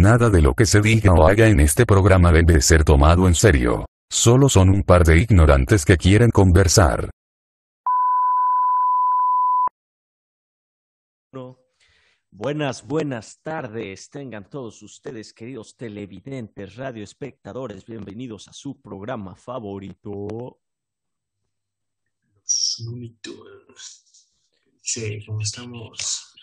Nada 0.00 0.30
de 0.30 0.40
lo 0.40 0.54
que 0.54 0.64
se 0.64 0.80
diga 0.80 1.12
o 1.12 1.28
haga 1.28 1.48
en 1.48 1.60
este 1.60 1.84
programa 1.84 2.32
debe 2.32 2.62
ser 2.62 2.84
tomado 2.84 3.28
en 3.28 3.34
serio. 3.34 3.84
Solo 4.08 4.48
son 4.48 4.70
un 4.70 4.82
par 4.82 5.04
de 5.04 5.18
ignorantes 5.18 5.84
que 5.84 5.98
quieren 5.98 6.30
conversar. 6.30 7.10
Buenas, 12.30 12.86
buenas 12.86 13.42
tardes. 13.42 14.08
Tengan 14.08 14.48
todos 14.48 14.82
ustedes, 14.82 15.34
queridos 15.34 15.76
televidentes, 15.76 16.76
radioespectadores, 16.76 17.84
bienvenidos 17.84 18.48
a 18.48 18.54
su 18.54 18.80
programa 18.80 19.36
favorito. 19.36 20.62
Los 22.32 22.82
Looney. 22.86 23.18
Sí, 24.80 25.26
como 25.26 25.42
estamos. 25.42 26.34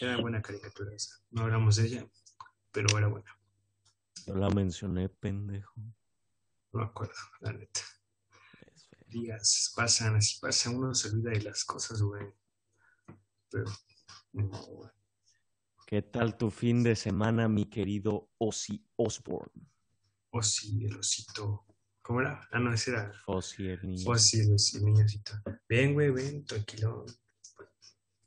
Era 0.00 0.16
buena 0.16 0.40
caricatura 0.40 0.94
esa. 0.94 1.16
No 1.30 1.42
hablamos 1.42 1.76
de 1.76 1.86
ella, 1.86 2.06
pero 2.72 2.98
era 2.98 3.08
buena. 3.08 3.38
Yo 4.26 4.34
la 4.34 4.50
mencioné, 4.50 5.08
pendejo. 5.08 5.80
No 6.72 6.80
me 6.80 6.84
acuerdo, 6.84 7.14
la 7.40 7.52
neta. 7.52 7.80
Días 9.06 9.72
pasan, 9.74 10.16
así 10.16 10.38
pasan, 10.40 10.76
uno 10.76 10.94
se 10.94 11.08
olvida 11.08 11.30
de 11.30 11.42
las 11.42 11.64
cosas, 11.64 12.00
güey. 12.00 12.26
Pero, 13.50 13.70
no, 14.32 14.48
güey. 14.48 14.90
¿Qué 15.86 16.02
tal 16.02 16.36
tu 16.36 16.50
fin 16.50 16.84
de 16.84 16.94
semana, 16.94 17.48
mi 17.48 17.66
querido 17.66 18.30
Ozzy 18.38 18.86
Osbourne? 18.94 19.66
Ozzy, 20.30 20.86
el 20.86 20.96
osito. 20.96 21.66
¿Cómo 22.02 22.20
era? 22.20 22.48
Ah, 22.52 22.58
no, 22.58 22.72
ese 22.72 22.92
era. 22.92 23.12
Fossi, 23.24 23.68
el 23.68 23.86
niño. 23.86 24.10
Ozzy, 24.10 24.40
el 24.40 24.56
el 24.74 24.84
niñosito. 24.84 25.32
Ven, 25.68 25.94
güey, 25.94 26.10
ven, 26.10 26.44
tranquilo. 26.44 27.04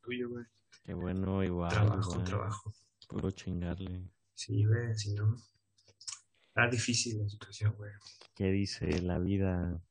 Tuyo, 0.02 0.30
güey. 0.30 0.46
Qué 0.84 0.94
bueno, 0.94 1.44
igual. 1.44 1.70
Trabajo, 1.70 2.12
igual. 2.12 2.24
trabajo. 2.24 2.74
Puro 3.08 3.32
chingarle. 3.32 4.10
Sí, 4.46 4.66
güey, 4.66 4.94
si 4.94 5.14
no. 5.14 5.38
Está 6.50 6.68
difícil 6.70 7.18
la 7.18 7.30
situación, 7.30 7.74
güey. 7.78 7.94
¿Qué 8.36 8.52
dice 8.52 9.02
la 9.02 9.18
vida? 9.18 9.82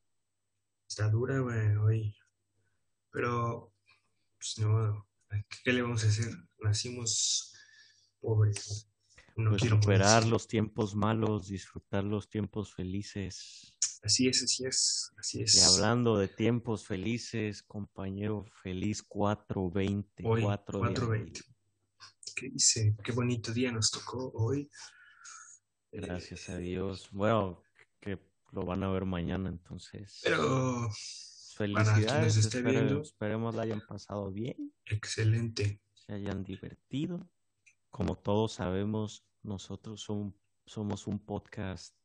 Está 0.87 1.09
dura, 1.09 1.39
güey, 1.39 1.75
hoy. 1.77 2.15
Pero, 3.09 3.73
pues 4.37 4.59
no, 4.59 5.07
¿qué, 5.63 5.73
le 5.73 5.81
vamos 5.81 6.03
a 6.03 6.07
hacer? 6.07 6.31
Nacimos 6.61 7.55
pobres. 8.21 8.87
No 9.35 9.49
Pues 9.49 9.63
quiero 9.63 9.81
superar 9.81 10.17
morirse. 10.17 10.29
los 10.29 10.47
tiempos 10.47 10.93
malos, 10.93 11.47
disfrutar 11.47 12.03
los 12.03 12.29
tiempos 12.29 12.75
felices. 12.75 13.75
Así 14.03 14.27
es, 14.27 14.43
así 14.43 14.65
es, 14.67 15.11
así 15.17 15.41
es. 15.41 15.55
Y 15.55 15.61
hablando 15.61 16.15
de 16.15 16.27
tiempos 16.27 16.85
felices, 16.85 17.63
compañero 17.63 18.45
feliz 18.61 19.01
420. 19.01 20.23
Hoy, 20.27 20.43
4 20.43 20.79
de 20.79 20.89
4:20. 20.89 21.52
Abril. 22.43 22.51
¿Qué 22.51 22.53
dice? 22.53 22.95
Qué 23.03 23.11
bonito 23.11 23.53
día 23.53 23.71
nos 23.71 23.91
tocó 23.91 24.31
hoy. 24.35 24.69
Gracias 25.91 26.49
a 26.49 26.57
Dios. 26.57 27.09
Bueno, 27.11 27.61
que 27.99 28.19
lo 28.51 28.65
van 28.65 28.83
a 28.83 28.89
ver 28.91 29.05
mañana, 29.05 29.49
entonces. 29.49 30.19
Pero, 30.23 30.89
Felicidades. 31.55 32.35
esté 32.37 32.59
espere- 32.59 32.71
viendo. 32.71 33.01
esperemos 33.01 33.55
la 33.55 33.63
hayan 33.63 33.81
pasado 33.87 34.31
bien, 34.31 34.73
excelente. 34.85 35.81
se 35.93 36.13
hayan 36.13 36.43
divertido. 36.43 37.29
Como 37.89 38.17
todos 38.17 38.53
sabemos, 38.53 39.25
nosotros 39.43 40.01
son- 40.01 40.35
somos 40.65 41.07
un 41.07 41.19
podcast 41.23 41.95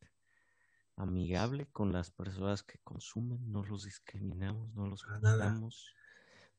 amigable 0.96 1.66
con 1.72 1.92
las 1.92 2.10
personas 2.10 2.62
que 2.62 2.78
consumen, 2.84 3.50
no 3.50 3.64
los 3.64 3.84
discriminamos, 3.84 4.72
no 4.74 4.86
los 4.88 5.02
juzgamos. 5.04 5.94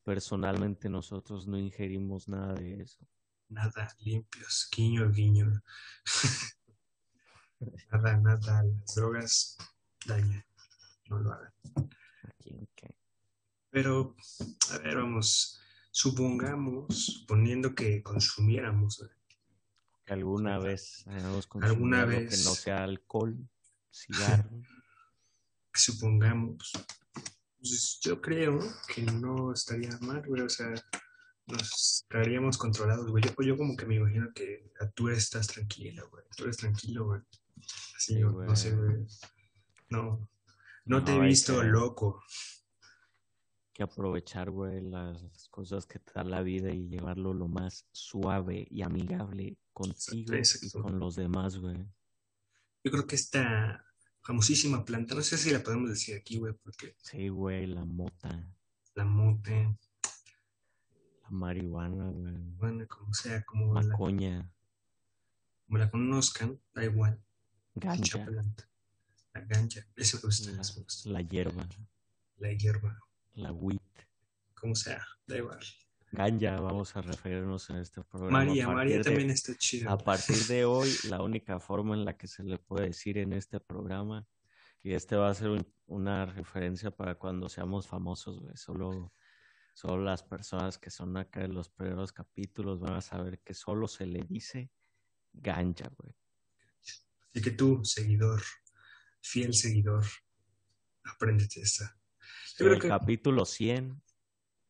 Personalmente 0.04 0.90
nosotros 0.90 1.46
no 1.48 1.58
ingerimos 1.60 2.28
nada 2.28 2.54
de 2.56 2.82
eso. 2.82 3.06
Nada, 3.50 3.96
limpios. 4.00 4.70
Guiño, 4.72 5.12
guiño. 5.12 5.62
Nada, 7.92 8.16
nada. 8.18 8.64
Las 8.64 8.96
drogas 8.96 9.58
dañan. 10.06 10.46
No 11.10 11.20
lo 11.20 11.34
hagan. 11.34 11.52
Pero, 13.72 14.16
a 14.72 14.78
ver, 14.78 14.96
vamos. 14.98 15.60
Supongamos, 15.92 16.96
suponiendo 16.96 17.74
que 17.76 18.02
consumiéramos, 18.04 19.04
Que 20.06 20.14
alguna 20.14 20.60
vez 20.60 21.06
hayamos 21.08 21.48
Alguna 21.62 22.04
algo 22.04 22.12
que 22.12 22.26
vez. 22.26 22.46
no 22.46 22.52
sea 22.54 22.84
alcohol, 22.84 23.36
cigarro. 23.92 24.50
que 25.74 25.80
supongamos, 25.80 26.72
pues 27.58 28.00
yo 28.02 28.22
creo 28.22 28.60
que 28.88 29.02
no 29.02 29.52
estaría 29.52 29.98
mal, 30.02 30.24
güey, 30.26 30.44
o 30.44 30.50
sea, 30.50 30.72
nos 31.52 32.02
estaríamos 32.04 32.58
controlados, 32.58 33.10
güey. 33.12 33.24
Yo, 33.24 33.32
yo 33.44 33.58
como 33.58 33.76
que 33.76 33.86
me 33.86 33.96
imagino 33.96 34.28
que 34.34 34.72
tú 34.96 35.10
estás 35.10 35.48
tranquila, 35.48 36.04
güey, 36.12 36.24
tú 36.36 36.44
eres 36.46 36.58
tranquilo, 36.58 37.06
güey. 37.06 37.22
Así, 37.96 38.16
Sí, 38.16 38.20
no 38.22 38.56
sé, 38.56 38.76
güey. 38.76 39.06
No, 39.90 40.30
no 40.86 41.04
te 41.04 41.16
he 41.16 41.20
visto 41.20 41.60
que- 41.62 41.68
loco. 41.68 42.24
que 43.74 43.84
aprovechar, 43.84 44.50
güey, 44.52 44.82
las 44.82 45.48
cosas 45.50 45.86
que 45.86 46.00
te 46.00 46.12
da 46.14 46.24
la 46.24 46.42
vida 46.42 46.70
y 46.72 46.88
llevarlo 46.90 47.34
lo 47.34 47.48
más 47.48 47.86
suave 47.92 48.68
y 48.70 48.82
amigable 48.82 49.58
contigo 49.72 50.34
y 50.36 50.38
exacto. 50.38 50.82
con 50.82 51.00
los 51.00 51.16
demás, 51.16 51.58
güey. 51.58 51.78
Yo 52.84 52.92
creo 52.92 53.08
que 53.08 53.16
esta 53.16 53.86
famosísima 54.22 54.84
planta, 54.84 55.16
no 55.16 55.22
sé 55.22 55.38
si 55.38 55.52
la 55.52 55.64
podemos 55.64 55.90
decir 55.90 56.16
aquí, 56.18 56.38
güey, 56.38 56.54
porque 56.62 56.96
Sí, 56.98 57.30
güey, 57.30 57.68
la 57.68 57.86
mota, 57.86 58.52
la 58.96 59.06
mote, 59.06 59.54
la 59.54 59.78
marihuana, 61.30 62.10
güey, 62.10 62.34
bueno, 62.58 62.88
como 62.88 63.14
sea, 63.14 63.44
como 63.44 63.74
la, 63.74 63.82
macoña, 63.82 64.52
como 65.66 65.78
la 65.78 65.90
conozcan, 65.92 66.60
da 66.74 66.84
igual. 66.84 67.22
Planta. 67.80 68.70
La 69.34 69.42
ganja, 69.42 69.82
eso 69.96 70.18
me 70.18 70.22
gusta, 70.24 70.52
la, 70.52 71.14
la 71.14 71.22
hierba, 71.22 71.68
La 72.38 72.52
hierba, 72.54 73.00
la 73.36 73.52
wheat. 73.52 73.80
como 74.56 74.76
sea, 74.76 75.06
da 75.28 75.38
igual. 75.38 75.60
Ganja, 76.12 76.60
vamos 76.60 76.96
a 76.96 77.02
referirnos 77.04 77.70
en 77.70 77.78
este 77.78 78.02
programa. 78.04 78.40
María, 78.46 78.68
María 78.68 78.98
de- 78.98 79.04
también 79.04 79.30
está 79.30 79.56
chida. 79.56 79.92
A 79.92 79.98
partir 79.98 80.36
de 80.48 80.66
hoy, 80.66 80.90
la 81.10 81.22
única 81.22 81.60
forma 81.60 81.94
en 81.96 82.04
la 82.04 82.18
que 82.18 82.28
se 82.28 82.44
le 82.44 82.58
puede 82.58 82.88
decir 82.88 83.20
en 83.20 83.34
este 83.34 83.60
programa, 83.60 84.26
y 84.82 84.94
este 84.94 85.16
va 85.16 85.30
a 85.30 85.34
ser 85.36 85.50
un- 85.50 85.68
una 85.86 86.26
referencia 86.26 86.90
para 86.90 87.16
cuando 87.16 87.48
seamos 87.48 87.86
famosos, 87.88 88.40
güey, 88.42 88.58
solo, 88.58 89.14
solo 89.80 90.04
las 90.04 90.24
personas 90.24 90.78
que 90.78 90.90
son 90.90 91.16
acá 91.16 91.42
en 91.46 91.54
los 91.54 91.70
primeros 91.70 92.12
capítulos 92.12 92.82
van 92.82 92.96
a 92.96 93.02
saber 93.02 93.40
que 93.40 93.54
solo 93.54 93.88
se 93.88 94.06
le 94.06 94.24
dice 94.24 94.70
ganja, 95.32 95.90
güey. 95.98 96.14
Así 97.34 97.42
que 97.42 97.52
tú, 97.52 97.86
seguidor, 97.86 98.42
fiel 99.22 99.54
seguidor, 99.54 100.04
apréndete 101.06 101.62
esta. 101.62 101.98
Yo 102.58 102.66
En 102.66 102.74
el 102.74 102.82
que 102.82 102.90
capítulo 102.90 103.46
100 103.46 104.02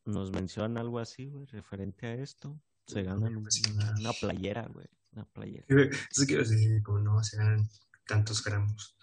nos 0.06 0.32
menciona 0.32 0.82
algo 0.82 1.00
así, 1.00 1.26
güey, 1.28 1.46
referente 1.48 2.06
a 2.06 2.14
esto. 2.14 2.62
Se 2.86 3.02
ganan 3.02 3.32
un- 3.32 3.38
Impresionante. 3.40 4.02
una 4.02 4.14
playera, 4.14 4.68
güey, 4.68 4.88
una 5.14 5.26
playera. 5.26 5.66
eso 6.12 6.26
quiero 6.28 6.44
decir, 6.48 6.84
como 6.84 7.00
no, 7.00 7.24
serán 7.24 7.68
tantos 8.06 8.44
gramos. 8.44 8.96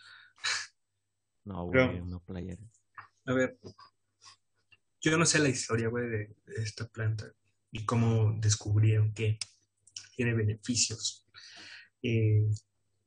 No, 1.45 1.69
Pero- 1.73 1.87
güey, 1.89 2.01
una 2.01 2.21
playera. 2.21 2.63
A 3.25 3.33
ver, 3.33 3.59
yo 5.01 5.17
no 5.19 5.27
sé 5.27 5.39
la 5.39 5.49
historia, 5.49 5.89
güey, 5.89 6.09
de, 6.09 6.37
esta 6.57 6.89
planta 6.89 7.33
y 7.71 7.85
cómo 7.85 8.35
descubrieron 8.41 9.13
que 9.13 9.39
tiene 10.17 10.35
beneficios 10.35 11.27
eh, 12.03 12.47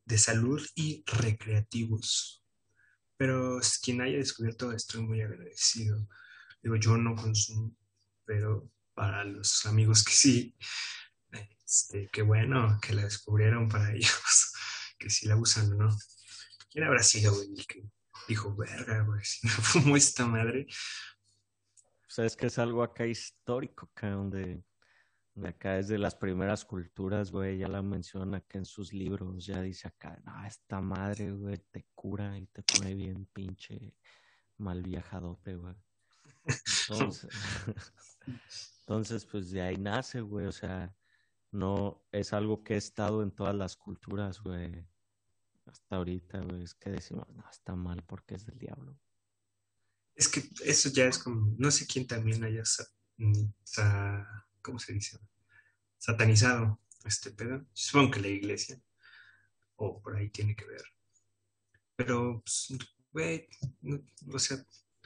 de 0.06 0.18
salud 0.18 0.66
y 0.76 1.04
recreativos. 1.06 2.44
Pero 3.18 3.60
quien 3.82 4.02
haya 4.02 4.18
descubierto 4.18 4.72
estoy 4.72 5.02
muy 5.02 5.22
agradecido. 5.22 6.08
Digo, 6.62 6.76
yo 6.76 6.98
no 6.98 7.16
consumo, 7.16 7.76
pero 8.26 8.72
para 8.94 9.24
los 9.24 9.66
amigos 9.66 10.04
que 10.04 10.12
sí, 10.12 10.56
este, 11.70 12.10
qué 12.12 12.24
bueno 12.24 12.80
que 12.82 12.94
la 12.94 13.04
descubrieron 13.04 13.70
para 13.70 13.94
ellos, 13.96 14.54
que 14.98 15.10
sí 15.10 15.28
la 15.28 15.38
usan 15.38 15.78
no. 15.78 15.96
¿Quién 16.72 16.86
habrá 16.86 17.04
sido, 17.04 17.34
güey, 17.34 17.54
que 17.68 17.84
dijo, 18.28 18.56
verga, 18.56 19.04
güey, 19.04 19.24
si 19.24 19.46
me 19.46 19.54
fumo 19.54 19.96
esta 19.96 20.26
madre? 20.26 20.66
Sea, 22.20 22.26
es 22.26 22.36
que 22.36 22.48
es 22.48 22.60
algo 22.60 22.84
acá 22.84 23.08
histórico, 23.08 23.86
acá 23.86 24.10
donde 24.10 24.62
de 25.36 25.48
acá 25.48 25.78
es 25.78 25.88
de 25.88 25.98
las 25.98 26.16
primeras 26.16 26.66
culturas, 26.66 27.32
güey, 27.32 27.60
ya 27.60 27.70
la 27.70 27.82
menciona 27.82 28.40
acá 28.40 28.58
en 28.58 28.66
sus 28.66 28.92
libros, 28.92 29.46
ya 29.46 29.62
dice 29.62 29.88
acá, 29.88 30.22
no, 30.26 30.46
esta 30.46 30.82
madre, 30.82 31.32
güey, 31.32 31.60
te 31.72 31.86
cura 31.96 32.38
y 32.38 32.46
te 32.48 32.62
pone 32.62 32.94
bien 32.94 33.26
pinche 33.28 33.96
mal 34.58 34.84
viajadote, 34.84 35.56
güey. 35.56 35.76
Entonces, 36.90 37.30
entonces, 38.82 39.26
pues 39.26 39.52
de 39.52 39.62
ahí 39.62 39.78
nace, 39.78 40.20
güey, 40.20 40.46
o 40.46 40.52
sea, 40.52 40.94
no, 41.52 42.04
es 42.12 42.34
algo 42.34 42.66
que 42.66 42.74
ha 42.74 42.78
estado 42.78 43.24
en 43.24 43.32
todas 43.32 43.56
las 43.56 43.78
culturas, 43.78 44.42
güey. 44.42 44.86
Hasta 45.68 45.96
ahorita, 45.96 46.42
güey, 46.42 46.64
es 46.64 46.76
que 46.76 46.90
decimos, 46.90 47.30
no, 47.30 47.50
está 47.50 47.78
mal 47.78 48.04
porque 48.04 48.36
es 48.36 48.46
del 48.46 48.60
diablo. 48.60 49.00
Es 50.20 50.28
que 50.28 50.44
eso 50.66 50.90
ya 50.90 51.06
es 51.06 51.18
como, 51.18 51.56
no 51.58 51.72
sé 51.72 51.88
quién 51.88 52.06
también 52.06 52.44
haya, 52.44 52.66
sa- 52.66 52.88
mm, 53.18 53.46
sa- 53.64 54.46
¿cómo 54.62 54.78
se 54.78 54.92
dice? 54.94 55.18
Satanizado 55.98 56.80
este 57.06 57.32
pedo. 57.32 57.66
Supongo 57.74 58.12
que 58.12 58.20
la 58.22 58.28
iglesia. 58.28 58.80
o 59.82 60.02
por 60.02 60.18
ahí 60.18 60.30
tiene 60.30 60.58
que 60.58 60.66
ver. 60.66 60.84
Pero, 61.96 62.42
pues, 62.44 62.78
güey, 63.14 63.48
no- 63.82 64.04
o 64.34 64.38
sea, 64.40 64.58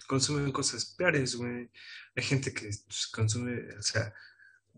consumen 0.07 0.51
cosas 0.51 0.85
peores, 0.97 1.35
güey. 1.35 1.69
Hay 2.15 2.23
gente 2.23 2.51
que 2.51 2.71
pues, 2.87 3.05
consume, 3.13 3.69
o 3.77 3.81
sea, 3.83 4.11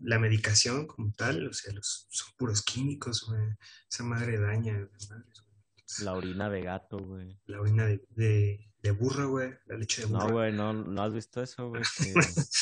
la 0.02 0.18
medicación 0.18 0.86
como 0.86 1.12
tal, 1.12 1.48
o 1.48 1.52
sea, 1.54 1.72
los, 1.72 2.06
son 2.10 2.28
puros 2.36 2.60
químicos, 2.62 3.24
güey. 3.26 3.56
Esa 3.90 4.04
madre 4.04 4.38
daña, 4.38 4.74
güey. 4.74 5.22
La 6.00 6.12
orina 6.12 6.50
de 6.50 6.60
gato, 6.60 6.98
güey. 6.98 7.40
La 7.46 7.60
orina 7.62 7.86
de, 7.86 8.04
de, 8.10 8.70
de 8.86 8.92
burro, 8.92 9.30
güey, 9.30 9.52
la 9.66 9.76
leche 9.76 10.02
de 10.02 10.08
No, 10.12 10.20
burro. 10.20 10.32
güey, 10.34 10.52
no, 10.52 10.72
no 10.72 11.02
has 11.02 11.12
visto 11.12 11.42
eso, 11.42 11.70
güey. 11.70 11.82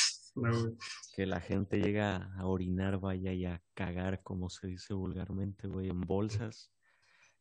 Que, 1.14 1.26
No, 1.26 1.26
la 1.26 1.40
gente 1.40 1.78
llega 1.80 2.34
a 2.36 2.46
orinar, 2.46 2.98
vaya, 2.98 3.32
y 3.32 3.44
a 3.44 3.62
cagar, 3.74 4.22
como 4.24 4.50
se 4.50 4.66
dice 4.66 4.92
vulgarmente, 4.92 5.68
güey, 5.68 5.88
en 5.88 6.00
bolsas 6.00 6.72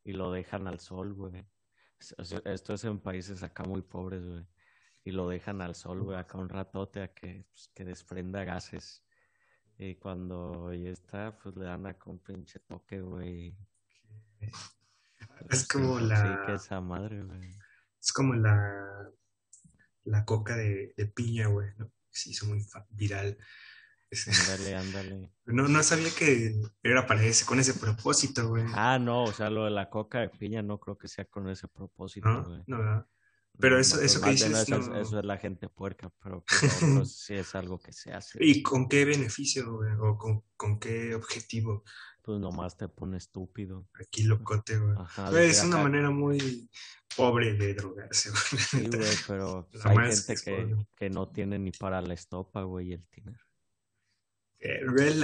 y 0.04 0.14
lo 0.14 0.32
dejan 0.32 0.68
al 0.68 0.80
sol, 0.80 1.14
güey. 1.14 1.44
Esto 2.46 2.74
es 2.74 2.84
en 2.84 3.00
países 3.00 3.42
acá 3.42 3.64
muy 3.64 3.82
pobres, 3.82 4.24
güey. 4.26 4.46
Y 5.06 5.12
lo 5.12 5.28
dejan 5.28 5.62
al 5.62 5.74
sol, 5.74 6.04
güey, 6.04 6.18
acá 6.20 6.38
un 6.38 6.50
ratote 6.50 7.02
a 7.02 7.08
que, 7.14 7.46
pues, 7.52 7.70
que 7.74 7.84
desprenda 7.84 8.44
gases. 8.44 9.04
Y 9.80 9.96
cuando 9.96 10.72
ya 10.74 10.90
está, 10.92 11.36
pues 11.40 11.56
le 11.56 11.66
dan 11.66 11.88
acá 11.88 12.12
un 12.12 12.20
pinche 12.20 12.60
toque, 12.60 13.02
güey. 13.02 13.58
Es 15.50 15.62
Sí, 15.62 15.68
como 15.72 16.00
Sí, 16.00 16.06
la, 16.06 16.44
que 16.46 16.54
esa 16.54 16.80
madre, 16.80 17.24
güey. 17.24 17.42
Es 18.04 18.12
como 18.12 18.34
la, 18.34 19.10
la 20.04 20.26
coca 20.26 20.56
de, 20.58 20.94
de 20.98 21.06
piña, 21.08 21.48
güey, 21.48 21.70
¿no? 21.78 21.92
Se 22.12 22.30
hizo 22.32 22.46
muy 22.46 22.64
viral. 22.90 23.38
Ándale, 24.28 24.76
ándale. 24.76 25.32
No, 25.46 25.68
no 25.68 25.82
sabía 25.82 26.10
que 26.16 26.54
era 26.84 27.08
para 27.08 27.24
ese, 27.24 27.46
con 27.46 27.60
ese 27.60 27.74
propósito, 27.74 28.48
güey. 28.50 28.64
Ah, 28.76 29.00
no, 29.00 29.24
o 29.24 29.34
sea, 29.34 29.50
lo 29.50 29.66
de 29.66 29.72
la 29.72 29.90
coca 29.90 30.20
de 30.20 30.30
piña 30.30 30.62
no 30.62 30.80
creo 30.80 30.98
que 31.00 31.08
sea 31.08 31.26
con 31.26 31.50
ese 31.50 31.68
propósito, 31.68 32.30
No, 32.30 32.44
güey. 32.44 32.64
no, 32.68 32.78
¿verdad? 32.78 33.08
Pero 33.60 33.76
No, 33.76 33.82
eso- 33.82 33.98
no, 33.98 34.02
eso 34.04 34.22
que 34.22 34.30
dices, 34.32 34.52
eso, 34.52 34.76
es- 34.78 34.88
no. 34.88 35.00
eso 35.02 35.20
es 35.20 35.26
la 35.26 35.38
gente 35.38 35.68
puerca, 35.68 36.12
pero 36.22 36.44
sí 37.08 37.34
es 37.34 37.56
algo 37.56 37.80
que 37.80 37.92
se 37.92 38.12
hace. 38.14 38.38
¿Y 38.40 38.62
con 38.62 38.88
qué 38.88 39.04
beneficio, 39.06 39.78
güey? 39.78 39.92
¿O 40.00 40.16
con, 40.18 40.44
con 40.56 40.80
qué 40.80 41.16
objetivo? 41.16 41.84
Pues 42.24 42.40
nomás 42.40 42.78
te 42.78 42.88
pone 42.88 43.18
estúpido. 43.18 43.86
Aquí 44.00 44.24
locote, 44.24 44.78
güey. 44.78 44.96
Ajá, 44.98 45.42
es 45.42 45.62
una 45.64 45.84
manera 45.84 46.10
muy 46.10 46.70
pobre 47.18 47.54
de 47.54 47.74
drogarse, 47.74 48.30
güey. 48.30 48.64
Sí, 48.64 48.88
güey, 48.88 49.18
pero 49.28 49.70
La 49.74 49.92
hay 49.92 50.16
gente 50.16 50.36
que, 50.42 50.76
que 50.96 51.10
no 51.10 51.30
tiene 51.30 51.60
ni 51.60 51.72
para 51.72 52.02
la 52.02 52.14
estopa, 52.14 52.64
güey, 52.64 52.90
y 52.90 52.94
el 52.94 53.06
tiner. 53.08 53.40
Eh, 54.62 54.80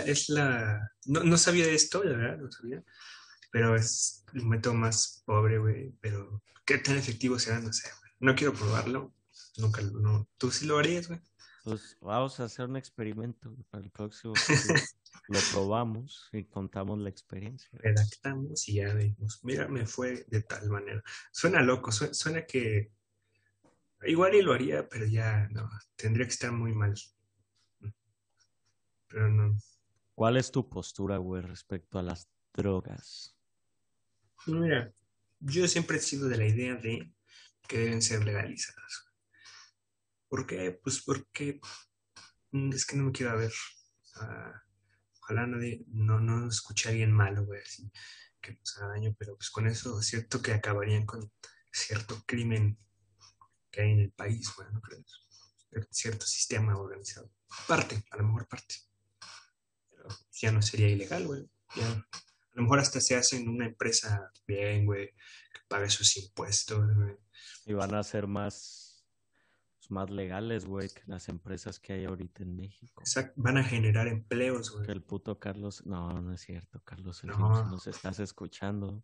es 0.05 0.27
la-. 0.27 0.91
No, 1.05 1.23
no 1.23 1.37
sabía 1.37 1.65
de 1.65 1.73
esto, 1.73 2.03
la 2.03 2.17
verdad, 2.17 2.37
no 2.37 2.51
sabía. 2.51 2.83
Pero 3.51 3.75
es 3.75 4.25
el 4.33 4.45
método 4.45 4.73
más 4.73 5.23
pobre, 5.25 5.57
güey. 5.57 5.93
Pero 6.01 6.43
qué 6.65 6.79
tan 6.79 6.97
efectivo 6.97 7.39
será, 7.39 7.61
no 7.61 7.71
sé, 7.71 7.89
güey. 8.01 8.11
No 8.19 8.35
quiero 8.35 8.53
probarlo. 8.53 9.13
Nunca 9.57 9.81
lo... 9.81 9.99
No. 9.99 10.27
¿Tú 10.37 10.51
sí 10.51 10.65
lo 10.65 10.77
harías, 10.77 11.07
güey? 11.07 11.21
Pues 11.63 11.97
vamos 12.01 12.39
a 12.39 12.45
hacer 12.45 12.65
un 12.65 12.75
experimento 12.75 13.55
para 13.69 13.83
el 13.83 13.89
próximo. 13.89 14.33
Lo 15.27 15.39
probamos 15.53 16.29
y 16.33 16.43
contamos 16.45 16.99
la 16.99 17.09
experiencia. 17.09 17.69
redactamos 17.73 18.67
y 18.69 18.75
ya 18.75 18.93
vemos, 18.93 19.39
mira, 19.43 19.67
me 19.67 19.85
fue 19.85 20.25
de 20.27 20.41
tal 20.41 20.69
manera. 20.69 21.03
Suena 21.31 21.61
loco, 21.61 21.91
su- 21.91 22.13
suena 22.13 22.45
que 22.45 22.91
igual 24.05 24.35
y 24.35 24.41
lo 24.41 24.53
haría, 24.53 24.87
pero 24.87 25.05
ya 25.05 25.47
no, 25.51 25.69
tendría 25.95 26.25
que 26.25 26.31
estar 26.33 26.51
muy 26.51 26.73
mal. 26.73 26.93
Pero 29.07 29.29
no. 29.29 29.57
¿Cuál 30.15 30.37
es 30.37 30.51
tu 30.51 30.67
postura, 30.69 31.17
güey, 31.17 31.41
respecto 31.41 31.97
a 31.99 32.03
las 32.03 32.27
drogas? 32.53 33.35
Mira, 34.47 34.91
yo 35.39 35.67
siempre 35.67 35.97
he 35.97 36.01
sido 36.01 36.27
de 36.27 36.37
la 36.37 36.45
idea 36.47 36.75
de 36.75 37.11
que 37.67 37.77
deben 37.79 38.01
ser 38.01 38.23
legalizadas. 38.23 39.05
¿Por 40.27 40.45
qué? 40.45 40.71
Pues 40.83 41.01
porque 41.01 41.59
mm, 42.51 42.73
es 42.73 42.85
que 42.85 42.95
no 42.97 43.05
me 43.05 43.11
quiero 43.11 43.37
ver. 43.37 43.51
ah, 44.15 44.61
ojalá 45.29 45.45
nadie, 45.45 45.83
no, 45.87 46.19
no 46.19 46.49
escuche 46.49 46.89
a 46.89 46.91
alguien 46.91 47.11
malo, 47.11 47.45
güey, 47.45 47.61
así, 47.61 47.91
que 48.41 48.53
nos 48.53 48.77
haga 48.77 48.93
daño, 48.93 49.15
pero 49.17 49.35
pues 49.35 49.51
con 49.51 49.67
eso 49.67 49.99
es 49.99 50.07
cierto 50.07 50.41
que 50.41 50.53
acabarían 50.53 51.05
con 51.05 51.31
cierto 51.71 52.23
crimen 52.25 52.79
que 53.69 53.81
hay 53.81 53.91
en 53.91 53.99
el 53.99 54.11
país, 54.11 54.51
güey, 54.55 54.67
¿no 54.71 54.81
crees? 54.81 55.05
Cierto 55.91 56.25
sistema 56.25 56.75
organizado. 56.75 57.31
Parte, 57.67 58.03
a 58.09 58.17
lo 58.17 58.23
mejor 58.23 58.47
parte. 58.47 58.75
Pero 59.91 60.09
ya 60.31 60.51
no 60.51 60.63
sería 60.63 60.89
ilegal, 60.89 61.27
güey. 61.27 61.47
Ya, 61.75 61.91
a 61.91 62.55
lo 62.55 62.63
mejor 62.63 62.79
hasta 62.79 62.99
se 62.99 63.15
hace 63.15 63.37
en 63.37 63.49
una 63.49 63.67
empresa 63.67 64.31
bien, 64.47 64.87
güey, 64.87 65.09
que 65.09 65.61
pague 65.67 65.91
sus 65.91 66.17
impuestos, 66.17 66.95
güey. 66.95 67.15
Y 67.67 67.73
van 67.73 67.93
a 67.93 68.01
ser 68.01 68.25
más, 68.25 68.88
más 69.89 70.09
legales, 70.09 70.65
güey, 70.65 70.89
que 70.89 71.01
las 71.07 71.29
empresas 71.29 71.79
que 71.79 71.93
hay 71.93 72.05
ahorita 72.05 72.43
en 72.43 72.55
México. 72.55 73.03
Van 73.35 73.57
a 73.57 73.63
generar 73.63 74.07
empleos, 74.07 74.71
güey. 74.71 74.85
Que 74.85 74.91
el 74.91 75.01
puto 75.03 75.39
Carlos, 75.39 75.85
no, 75.85 76.21
no 76.21 76.33
es 76.33 76.41
cierto, 76.41 76.81
Carlos 76.83 77.23
No. 77.23 77.55
si 77.65 77.69
nos 77.71 77.87
estás 77.87 78.19
escuchando, 78.19 79.03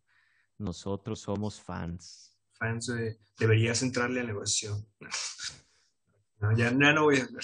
nosotros 0.57 1.19
somos 1.21 1.59
fans. 1.61 2.37
Fans, 2.53 2.89
güey, 2.89 3.17
deberías 3.39 3.81
entrarle 3.83 4.21
al 4.21 4.27
negocio. 4.27 4.75
No, 6.37 6.51
ya, 6.51 6.69
ya 6.69 6.91
no 6.93 7.03
voy 7.03 7.17
a 7.19 7.23
hablar. 7.23 7.43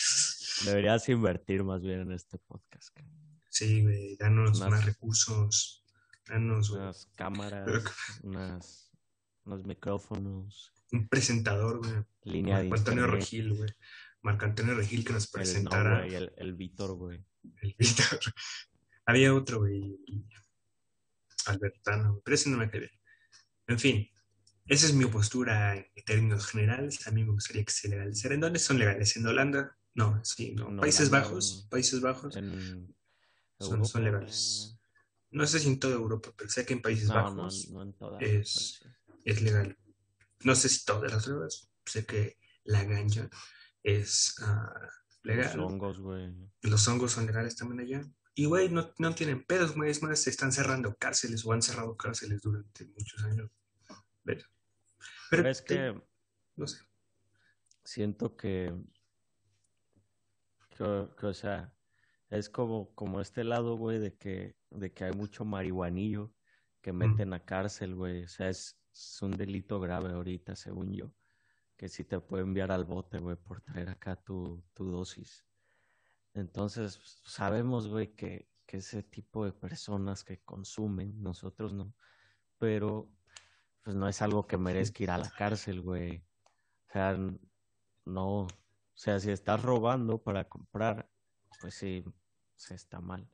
Deberías 0.66 1.08
invertir 1.08 1.64
más 1.64 1.82
bien 1.82 2.02
en 2.02 2.12
este 2.12 2.38
podcast. 2.40 2.90
cabrón. 2.94 3.40
Sí, 3.50 3.82
güey, 3.84 4.18
danos 4.18 4.60
Unas- 4.60 4.70
más 4.70 4.86
recursos. 4.86 5.86
Danos, 6.28 6.70
güey, 6.70 6.82
Unas 6.82 7.06
cámaras, 7.16 7.68
unas, 8.24 8.92
unos 9.46 9.64
micrófonos, 9.66 10.74
un 10.92 11.08
presentador, 11.08 11.80
güey. 11.80 12.04
línea 12.24 12.58
Marco 12.64 12.76
Antonio 12.76 13.08
Regil, 13.08 13.54
güey. 13.54 13.70
Marco 14.22 14.46
Antonio 14.46 14.76
Regil 14.76 15.04
que 15.06 15.14
nos 15.14 15.26
el, 15.26 15.30
no, 15.30 15.34
presentara 15.34 16.06
el, 16.06 16.32
el 16.38 16.54
Víctor, 16.54 16.94
güey. 16.96 17.24
el 17.62 17.76
Víctor. 17.78 18.20
Había 19.06 19.34
otro, 19.34 19.60
güey. 19.60 19.98
Albertano, 21.48 22.12
güey, 22.12 22.22
pero 22.24 22.36
ese 22.36 22.50
no 22.50 22.58
me 22.58 22.70
cae 22.70 22.82
bien. 22.82 22.92
En 23.68 23.80
fin, 23.80 24.10
esa 24.68 24.86
es 24.86 24.94
mi 24.94 25.06
postura 25.06 25.76
en 25.76 26.04
términos 26.06 26.46
generales. 26.48 27.08
A 27.08 27.12
mí 27.12 27.24
me 27.24 27.32
gustaría 27.32 27.64
que 27.64 27.72
se 27.72 27.88
legalizara. 27.90 28.36
¿En 28.36 28.42
dónde 28.42 28.60
son 28.60 28.78
legales? 28.78 29.16
¿En 29.18 29.26
Holanda? 29.26 29.78
No, 29.94 30.24
sí, 30.24 30.54
no. 30.54 30.76
Países 30.78 31.10
Holanda, 31.10 31.28
Bajos. 31.28 31.68
Países 31.70 32.02
Bajos. 32.02 32.36
En 32.36 32.94
Son- 33.60 34.04
legales. 34.04 34.78
No 35.32 35.48
sé 35.48 35.60
si 35.60 35.68
en 35.70 35.80
toda 35.80 35.94
Europa, 35.96 36.34
pero 36.38 36.50
sé 36.50 36.66
que 36.66 36.74
en 36.74 36.82
Países 36.82 37.08
No, 37.08 37.16
no, 37.16 37.24
Bajos 37.24 37.70
no 37.70 37.84
en 37.84 37.96
es- 38.20 38.84
es 39.24 39.42
legal. 39.42 39.78
No 40.44 40.56
sé 40.56 40.70
si 40.70 40.86
todas 40.86 41.12
las 41.12 41.26
drogas. 41.26 41.72
Sé 41.86 42.06
que 42.06 42.38
la 42.64 42.84
ganja 42.84 43.30
es 43.84 44.36
ah, 44.42 44.74
legal. 45.24 45.58
Los 45.58 45.72
hongos, 45.72 46.00
güey. 46.00 46.34
Los 46.62 46.88
hongos 46.88 47.12
son 47.12 47.26
legales 47.26 47.56
también 47.56 47.82
allá. 47.82 48.08
Y, 48.34 48.46
güey, 48.46 48.70
no, 48.70 48.94
no 48.98 49.14
tienen 49.14 49.44
pedos, 49.44 49.76
güey. 49.76 49.92
Es 49.92 50.02
más, 50.02 50.20
se 50.20 50.30
están 50.30 50.52
cerrando 50.52 50.96
cárceles 50.96 51.46
o 51.46 51.52
han 51.52 51.62
cerrado 51.62 51.98
cárceles 51.98 52.42
durante 52.42 52.86
muchos 52.86 53.24
años. 53.24 53.50
Pero, 54.24 54.42
es 55.50 55.66
te- 55.66 55.76
que 55.76 56.02
no 56.56 56.68
sé. 56.68 56.80
siento 57.84 58.36
que, 58.36 58.74
que, 60.70 61.08
que, 61.18 61.26
o 61.26 61.34
sea, 61.34 61.74
es 62.30 62.50
como, 62.50 62.94
como 62.96 63.20
este 63.20 63.44
lado, 63.44 63.76
güey, 63.76 64.00
de 64.00 64.16
que, 64.16 64.56
de 64.70 64.94
que 64.94 65.06
hay 65.06 65.12
mucho 65.12 65.44
marihuanillo 65.44 66.34
que 66.82 66.94
meten 66.94 67.34
a 67.34 67.44
cárcel, 67.44 67.96
güey. 67.96 68.24
O 68.24 68.28
sea, 68.28 68.50
es, 68.50 68.81
es 68.92 69.22
un 69.22 69.32
delito 69.32 69.80
grave 69.80 70.12
ahorita, 70.12 70.56
según 70.56 70.94
yo. 70.94 71.14
Que 71.78 71.90
sí 71.90 72.04
te 72.04 72.20
puede 72.20 72.44
enviar 72.44 72.72
al 72.72 72.86
bote, 72.86 73.18
güey, 73.20 73.36
por 73.36 73.62
traer 73.62 73.90
acá 73.90 74.16
tu, 74.16 74.64
tu 74.74 74.86
dosis. 74.92 75.46
Entonces, 76.34 77.00
sabemos, 77.26 77.88
güey, 77.88 78.16
que, 78.16 78.50
que 78.66 78.78
ese 78.78 79.04
tipo 79.04 79.46
de 79.46 79.52
personas 79.52 80.24
que 80.24 80.42
consumen, 80.44 81.22
nosotros 81.22 81.74
no, 81.74 81.94
pero 82.58 83.10
pues 83.84 83.96
no 83.96 84.08
es 84.08 84.22
algo 84.22 84.46
que 84.46 84.58
merezca 84.58 85.04
ir 85.04 85.12
a 85.12 85.18
la 85.18 85.30
cárcel, 85.30 85.82
güey. 85.82 86.24
O 86.88 86.92
sea, 86.92 87.18
no, 88.06 88.42
o 88.44 88.48
sea, 88.94 89.20
si 89.20 89.32
estás 89.32 89.62
robando 89.62 90.22
para 90.22 90.48
comprar, 90.48 91.10
pues 91.60 91.74
sí, 91.76 92.06
se 92.56 92.76
está 92.76 93.02
mal. 93.02 93.28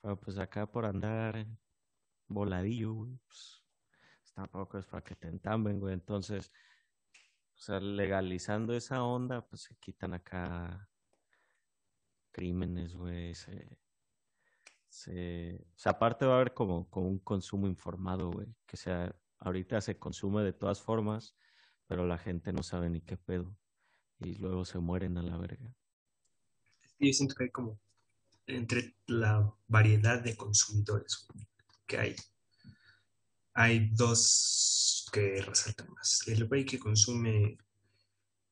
Pero 0.00 0.20
pues 0.20 0.38
acá 0.38 0.66
por 0.66 0.84
andar 0.84 1.46
voladillo, 2.28 2.92
güey, 2.94 3.18
pues 3.26 3.63
tampoco 4.34 4.78
es 4.78 4.86
para 4.86 5.02
que 5.02 5.14
te 5.14 5.28
entamben, 5.28 5.80
güey. 5.80 5.94
Entonces, 5.94 6.52
o 7.56 7.60
sea, 7.60 7.80
legalizando 7.80 8.74
esa 8.74 9.02
onda, 9.02 9.46
pues 9.46 9.62
se 9.62 9.76
quitan 9.76 10.14
acá 10.14 10.88
crímenes, 12.32 12.94
güey. 12.94 13.34
Se, 13.34 13.78
se, 14.88 15.66
o 15.74 15.78
sea, 15.78 15.92
aparte 15.92 16.26
va 16.26 16.34
a 16.34 16.36
haber 16.36 16.52
como, 16.52 16.88
como 16.90 17.08
un 17.08 17.18
consumo 17.20 17.66
informado, 17.66 18.30
güey. 18.30 18.48
Que 18.66 18.76
sea, 18.76 19.14
ahorita 19.38 19.80
se 19.80 19.98
consume 19.98 20.42
de 20.42 20.52
todas 20.52 20.82
formas, 20.82 21.36
pero 21.86 22.06
la 22.06 22.18
gente 22.18 22.52
no 22.52 22.62
sabe 22.62 22.90
ni 22.90 23.00
qué 23.00 23.16
pedo. 23.16 23.56
Y 24.18 24.34
luego 24.34 24.64
se 24.64 24.78
mueren 24.78 25.16
a 25.18 25.22
la 25.22 25.36
verga. 25.36 25.74
Yo 26.98 27.12
siento 27.12 27.34
que 27.34 27.44
hay 27.44 27.50
como 27.50 27.78
entre 28.46 28.94
la 29.06 29.52
variedad 29.68 30.22
de 30.22 30.36
consumidores 30.36 31.26
que 31.86 31.98
hay. 31.98 32.16
Hay 33.54 33.88
dos 33.92 35.08
que 35.12 35.40
resaltan 35.40 35.92
más. 35.92 36.22
El 36.26 36.46
güey 36.46 36.64
que 36.64 36.78
consume 36.78 37.56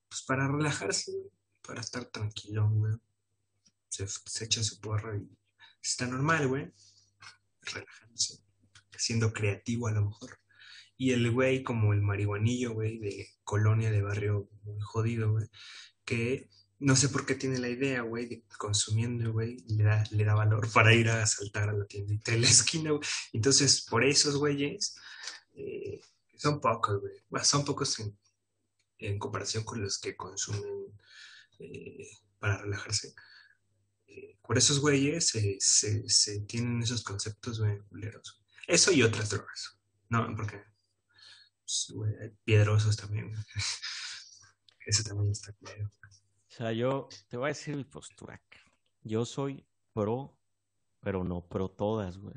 pues 0.09 0.23
para 0.23 0.47
relajarse, 0.47 1.13
para 1.67 1.81
estar 1.81 2.05
tranquilo, 2.07 2.69
güey. 2.71 2.95
Se, 3.89 4.05
echa 4.45 4.63
su 4.63 4.81
porra 4.81 5.17
y 5.19 5.29
está 5.83 6.07
normal, 6.07 6.49
güey. 6.49 6.73
Relajándose, 7.63 8.39
siendo 8.97 9.33
creativo 9.33 9.89
a 9.89 9.93
lo 9.93 10.07
mejor. 10.07 10.39
Y 10.97 11.11
el 11.11 11.31
güey 11.31 11.63
como 11.63 11.93
el 11.93 12.03
marihuanillo, 12.03 12.75
güey, 12.75 12.99
de 12.99 13.27
colonia 13.43 13.91
de 13.91 14.03
barrio 14.03 14.49
muy 14.63 14.81
jodido, 14.81 15.33
güey, 15.33 15.49
que 16.05 16.49
no 16.83 16.97
sé 16.97 17.09
por 17.09 17.25
qué 17.25 17.37
tiene 17.37 17.59
la 17.59 17.69
idea, 17.69 18.03
güey, 18.03 18.27
de 18.27 18.45
consumiendo, 18.59 19.33
güey, 19.33 19.59
le 19.69 19.85
da, 19.85 20.05
le 20.11 20.25
da 20.25 20.35
valor 20.35 20.71
para 20.73 20.93
ir 20.93 21.09
a 21.09 21.25
saltar 21.27 21.69
a 21.69 21.73
la 21.73 21.87
tiendita 21.87 22.33
de 22.33 22.41
la 22.41 22.49
esquina, 22.49 22.91
güey. 22.91 23.03
Entonces, 23.33 23.87
por 23.89 24.05
esos 24.05 24.37
güeyes, 24.37 24.97
eh, 25.55 26.01
son 26.37 26.61
pocos, 26.61 27.01
güey. 27.01 27.45
Son 27.45 27.65
pocos 27.65 27.97
en, 28.99 29.19
comparación 29.19 29.65
con 29.65 29.81
los 29.81 29.99
que 29.99 30.17
consumen 30.17 30.93
eh, 31.61 32.09
para 32.41 32.59
relajarse. 32.59 33.15
Eh, 34.09 34.39
por 34.43 34.59
esos 34.59 34.81
güeyes 34.81 35.29
se, 35.61 36.41
tienen 36.41 36.83
esos 36.83 37.05
conceptos, 37.05 37.61
güey, 37.61 37.79
culeros. 37.89 38.43
Eso 38.67 38.91
y 38.91 39.05
otras 39.05 39.31
drogas. 39.31 39.79
No, 40.09 40.35
porque 40.37 40.65
pues, 41.61 41.93
güey, 41.95 42.13
piedrosos 42.45 42.97
también. 42.97 43.33
Eso 44.85 45.05
también 45.05 45.31
está 45.31 45.53
claro. 45.53 45.89
O 46.53 46.55
sea, 46.55 46.71
yo 46.73 47.09
te 47.29 47.39
voy 47.39 47.47
a 47.47 47.49
decir 47.49 47.75
mi 47.75 47.85
postura. 47.85 48.39
Yo 49.01 49.25
soy 49.25 49.67
pro, 49.95 50.39
pero 51.01 51.25
no 51.25 51.49
pro 51.49 51.71
todas, 51.71 52.19
güey. 52.19 52.35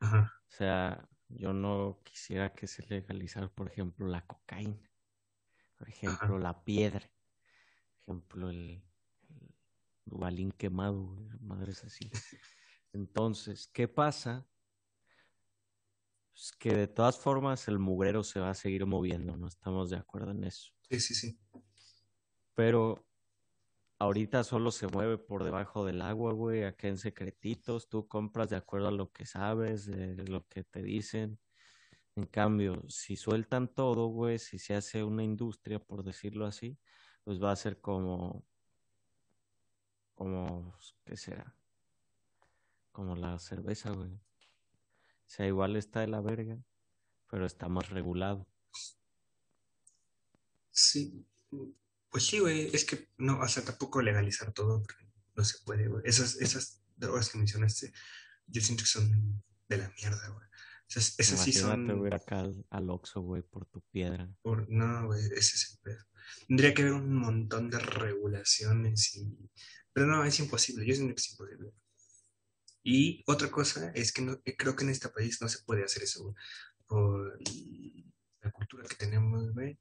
Ajá. 0.00 0.32
O 0.48 0.50
sea, 0.50 1.06
yo 1.28 1.52
no 1.52 2.00
quisiera 2.04 2.54
que 2.54 2.66
se 2.66 2.86
legalizara, 2.86 3.50
por 3.50 3.68
ejemplo, 3.70 4.06
la 4.06 4.26
cocaína, 4.26 4.90
por 5.76 5.90
ejemplo, 5.90 6.36
Ajá. 6.36 6.38
la 6.38 6.64
piedra, 6.64 7.06
por 8.06 8.16
ejemplo, 8.16 8.48
el, 8.48 8.82
el 9.28 9.54
dubalín 10.06 10.50
quemado, 10.50 11.02
güey, 11.02 11.28
madres 11.40 11.84
así. 11.84 12.10
Entonces, 12.94 13.68
¿qué 13.74 13.88
pasa? 13.88 14.48
Pues 16.32 16.50
que 16.58 16.74
de 16.74 16.88
todas 16.88 17.18
formas 17.18 17.68
el 17.68 17.78
mugrero 17.78 18.24
se 18.24 18.40
va 18.40 18.48
a 18.48 18.54
seguir 18.54 18.86
moviendo, 18.86 19.36
no 19.36 19.48
estamos 19.48 19.90
de 19.90 19.98
acuerdo 19.98 20.30
en 20.30 20.44
eso. 20.44 20.72
Sí, 20.88 20.98
sí, 20.98 21.14
sí. 21.14 21.38
Pero 22.54 23.04
ahorita 23.98 24.44
solo 24.44 24.70
se 24.70 24.86
mueve 24.88 25.18
por 25.18 25.44
debajo 25.44 25.84
del 25.84 26.02
agua, 26.02 26.32
güey, 26.32 26.64
acá 26.64 26.88
en 26.88 26.98
secretitos, 26.98 27.88
tú 27.88 28.08
compras 28.08 28.50
de 28.50 28.56
acuerdo 28.56 28.88
a 28.88 28.92
lo 28.92 29.10
que 29.12 29.26
sabes, 29.26 29.86
de 29.86 30.24
lo 30.24 30.46
que 30.48 30.64
te 30.64 30.82
dicen. 30.82 31.38
En 32.16 32.26
cambio, 32.26 32.82
si 32.88 33.16
sueltan 33.16 33.68
todo, 33.68 34.06
güey, 34.06 34.38
si 34.38 34.58
se 34.58 34.74
hace 34.74 35.02
una 35.02 35.24
industria, 35.24 35.80
por 35.80 36.04
decirlo 36.04 36.46
así, 36.46 36.78
pues 37.24 37.42
va 37.42 37.50
a 37.52 37.56
ser 37.56 37.80
como, 37.80 38.44
como, 40.14 40.76
¿qué 41.04 41.16
será? 41.16 41.56
Como 42.92 43.16
la 43.16 43.38
cerveza, 43.38 43.90
güey. 43.90 44.12
O 44.12 44.20
sea, 45.26 45.46
igual 45.46 45.74
está 45.74 46.00
de 46.00 46.08
la 46.08 46.20
verga, 46.20 46.58
pero 47.28 47.46
está 47.46 47.68
más 47.68 47.90
regulado. 47.90 48.46
Sí, 50.70 51.26
pues 52.14 52.28
sí, 52.28 52.38
güey, 52.38 52.70
es 52.72 52.84
que 52.84 53.08
no, 53.18 53.40
o 53.40 53.48
sea, 53.48 53.64
tampoco 53.64 54.00
legalizar 54.00 54.52
todo, 54.52 54.80
porque 54.80 55.04
no 55.34 55.44
se 55.44 55.58
puede, 55.64 55.88
güey. 55.88 56.00
Esas, 56.06 56.36
esas 56.36 56.80
drogas 56.94 57.28
que 57.28 57.38
mencionaste, 57.38 57.92
yo 58.46 58.60
siento 58.60 58.84
que 58.84 58.88
son 58.88 59.42
de 59.68 59.78
la 59.78 59.92
mierda, 60.00 60.28
güey. 60.28 60.46
Sea, 60.86 61.02
esas 61.18 61.42
sí 61.42 61.52
son. 61.52 61.72
Imagínate, 61.72 61.98
güey, 61.98 62.14
acá 62.14 62.38
al, 62.38 62.64
al 62.70 62.90
Oxxo, 62.90 63.20
güey, 63.20 63.42
por 63.42 63.66
tu 63.66 63.82
piedra. 63.90 64.32
Por... 64.42 64.70
No, 64.70 65.06
güey, 65.06 65.24
ese 65.24 65.56
es 65.56 65.72
el 65.72 65.78
pedo. 65.82 66.04
Tendría 66.46 66.72
que 66.72 66.82
haber 66.82 66.94
un 66.94 67.16
montón 67.16 67.68
de 67.68 67.80
regulaciones 67.80 69.16
y... 69.16 69.36
Pero 69.92 70.06
no, 70.06 70.24
es 70.24 70.38
imposible, 70.38 70.86
yo 70.86 70.94
siento 70.94 71.16
que 71.16 71.20
es 71.20 71.32
imposible. 71.32 71.72
Y 72.84 73.24
otra 73.26 73.50
cosa 73.50 73.90
es 73.92 74.12
que 74.12 74.22
no, 74.22 74.40
creo 74.56 74.76
que 74.76 74.84
en 74.84 74.90
este 74.90 75.08
país 75.08 75.42
no 75.42 75.48
se 75.48 75.64
puede 75.64 75.82
hacer 75.82 76.04
eso, 76.04 76.22
güey. 76.22 76.36
Por 76.86 77.40
la 78.40 78.52
cultura 78.52 78.86
que 78.88 78.94
tenemos, 78.94 79.52
güey 79.52 79.76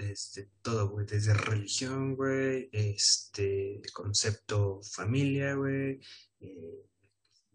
desde 0.00 0.50
todo, 0.62 0.88
güey, 0.88 1.06
desde 1.06 1.34
religión, 1.34 2.16
güey, 2.16 2.68
este, 2.72 3.82
concepto 3.92 4.80
familia, 4.82 5.54
güey, 5.54 6.00
eh, 6.40 6.86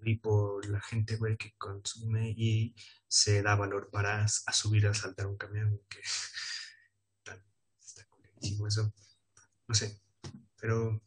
y 0.04 0.16
por 0.18 0.68
la 0.70 0.82
gente, 0.82 1.18
güey, 1.18 1.36
que 1.38 1.56
consume 1.58 2.34
y 2.38 2.76
se 3.08 3.42
da 3.42 3.56
valor 3.56 3.90
para 3.92 4.24
a, 4.24 4.54
subir 4.54 4.88
a 4.88 4.94
saltar 4.94 5.28
un 5.28 5.38
camión, 5.38 5.82
que 5.90 6.00
está, 7.20 7.44
está 7.80 8.08
eso, 8.68 8.94
no 9.68 9.76
sé, 9.76 10.00
pero 10.60 11.02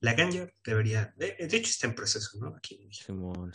la 0.00 0.14
ganja 0.14 0.50
debería, 0.64 1.14
de, 1.16 1.36
de, 1.38 1.56
hecho 1.56 1.70
está 1.70 1.86
en 1.86 1.94
proceso, 1.94 2.38
¿no? 2.38 2.56
Aquí. 2.56 2.88
Simón. 2.90 3.54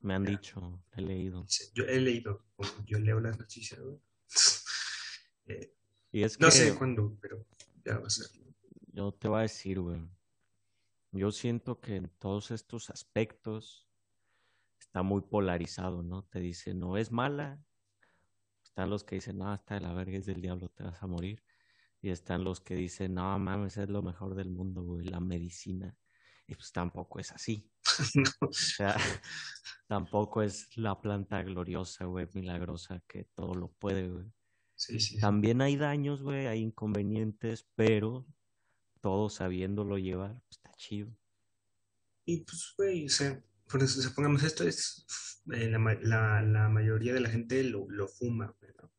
Me 0.00 0.14
han 0.14 0.24
dicho, 0.24 0.84
he 0.94 1.00
leído. 1.00 1.46
Yo 1.74 1.84
he 1.84 1.98
leído, 1.98 2.44
yo 2.84 2.98
leo 2.98 3.20
las 3.20 3.38
noticias, 3.38 3.80
güey. 3.80 3.98
eh, 5.46 5.74
y 6.12 6.22
es 6.22 6.38
no 6.38 6.50
sé 6.50 6.74
cuándo, 6.76 7.16
pero 7.20 7.44
ya 7.84 7.98
va 7.98 8.06
a 8.06 8.10
ser. 8.10 8.26
Yo 8.92 9.12
te 9.12 9.28
voy 9.28 9.38
a 9.38 9.42
decir, 9.42 9.80
güey. 9.80 10.00
Yo 11.10 11.32
siento 11.32 11.80
que 11.80 11.96
en 11.96 12.08
todos 12.18 12.50
estos 12.50 12.90
aspectos 12.90 13.88
está 14.78 15.02
muy 15.02 15.22
polarizado, 15.22 16.02
¿no? 16.02 16.24
Te 16.24 16.40
dicen, 16.40 16.78
no 16.78 16.98
es 16.98 17.10
mala. 17.10 17.62
Están 18.62 18.90
los 18.90 19.04
que 19.04 19.16
dicen, 19.16 19.38
no, 19.38 19.52
está 19.52 19.74
de 19.74 19.80
la 19.80 19.94
verga, 19.94 20.18
es 20.18 20.26
del 20.26 20.40
diablo, 20.40 20.68
te 20.68 20.84
vas 20.84 21.02
a 21.02 21.06
morir. 21.06 21.42
Y 22.02 22.10
están 22.10 22.44
los 22.44 22.60
que 22.60 22.74
dicen, 22.74 23.14
no, 23.14 23.38
mames, 23.38 23.78
es 23.78 23.88
lo 23.88 24.02
mejor 24.02 24.34
del 24.34 24.50
mundo, 24.50 24.82
güey, 24.82 25.06
la 25.06 25.20
medicina. 25.20 25.96
Y 26.46 26.54
pues 26.54 26.72
tampoco 26.72 27.20
es 27.20 27.32
así. 27.32 27.70
no. 28.14 28.22
O 28.48 28.52
sea, 28.52 28.96
tampoco 29.86 30.42
es 30.42 30.76
la 30.76 31.00
planta 31.00 31.42
gloriosa, 31.42 32.04
güey, 32.04 32.28
milagrosa, 32.34 33.02
que 33.06 33.24
todo 33.34 33.54
lo 33.54 33.68
puede, 33.68 34.08
güey. 34.08 34.26
Sí, 34.82 34.98
sí, 34.98 35.14
sí. 35.14 35.20
También 35.20 35.62
hay 35.62 35.76
daños, 35.76 36.22
güey, 36.22 36.48
hay 36.48 36.58
inconvenientes, 36.58 37.68
pero 37.76 38.26
todo 39.00 39.30
sabiéndolo 39.30 39.96
llevar, 39.96 40.40
pues, 40.48 40.56
está 40.56 40.72
chido. 40.76 41.16
Y 42.24 42.38
pues, 42.38 42.74
güey, 42.76 43.06
o 43.06 43.08
sea, 43.08 43.40
por 43.70 43.80
eso, 43.80 44.02
supongamos 44.02 44.42
esto 44.42 44.64
es, 44.64 45.06
eh, 45.52 45.68
la, 45.70 45.78
la, 46.02 46.42
la, 46.42 46.68
mayoría 46.68 47.14
de 47.14 47.20
la 47.20 47.30
gente 47.30 47.62
lo, 47.62 47.88
lo 47.88 48.08
fuma, 48.08 48.56
¿no? 48.80 48.92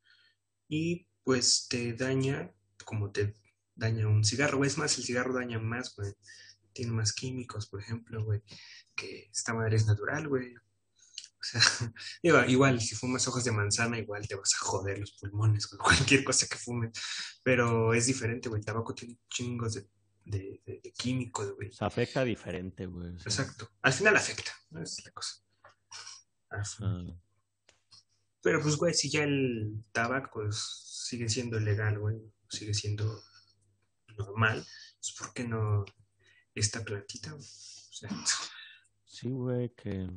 Y 0.70 1.06
pues 1.22 1.68
te 1.70 1.92
daña 1.92 2.50
como 2.86 3.12
te 3.12 3.34
daña 3.76 4.08
un 4.08 4.24
cigarro, 4.24 4.60
güey, 4.60 4.70
es 4.70 4.78
más, 4.78 4.98
el 4.98 5.04
cigarro 5.04 5.34
daña 5.34 5.60
más, 5.60 5.94
güey. 5.98 6.14
Tiene 6.72 6.94
más 6.94 7.12
químicos, 7.12 7.68
por 7.68 7.82
ejemplo, 7.82 8.24
güey, 8.24 8.42
que 8.96 9.30
esta 9.34 9.54
madre 9.54 9.76
es 9.76 9.86
natural, 9.86 10.30
güey. 10.30 10.54
O 11.44 11.46
sea, 11.46 11.62
igual, 12.22 12.50
igual, 12.50 12.82
si 12.82 12.96
fumas 12.96 13.28
ojos 13.28 13.44
de 13.44 13.52
manzana, 13.52 14.00
igual 14.00 14.26
te 14.26 14.36
vas 14.36 14.54
a 14.56 14.66
joder 14.66 15.00
los 15.00 15.12
pulmones 15.12 15.68
con 15.68 15.78
cualquier 15.84 16.24
cosa 16.24 16.48
que 16.48 16.58
fumes. 16.58 16.92
Pero 17.44 17.94
es 17.94 18.06
diferente, 18.06 18.48
güey. 18.48 18.60
El 18.60 18.66
tabaco 18.66 18.96
tiene 18.96 19.20
chingos 19.30 19.74
de, 19.74 19.90
de, 20.24 20.62
de, 20.66 20.80
de 20.82 20.94
químicos, 20.94 21.54
güey. 21.56 21.72
Se 21.74 21.84
afecta 21.84 22.24
diferente, 22.24 22.86
güey. 22.86 23.10
O 23.10 23.20
sea, 23.20 23.44
Exacto. 23.44 23.70
Al 23.82 23.92
final 23.92 24.16
afecta, 24.16 24.52
¿no? 24.70 24.82
es 24.82 25.04
la 25.04 25.12
cosa. 25.12 25.36
Ah. 26.50 26.64
Pero 28.42 28.62
pues, 28.62 28.76
güey, 28.78 28.94
si 28.94 29.10
ya 29.10 29.24
el 29.24 29.84
tabaco 29.92 30.50
sigue 30.52 31.28
siendo 31.28 31.60
legal, 31.60 32.00
güey, 32.00 32.22
sigue 32.50 32.74
siendo 32.74 33.22
normal, 34.18 34.66
pues 35.00 35.16
¿por 35.18 35.34
qué 35.34 35.46
no 35.46 35.84
esta 36.54 36.84
plantita? 36.84 37.32
Güey? 37.32 37.42
O 37.44 37.94
sea, 37.94 38.10
sí, 39.06 39.30
güey, 39.30 39.74
que 39.74 40.08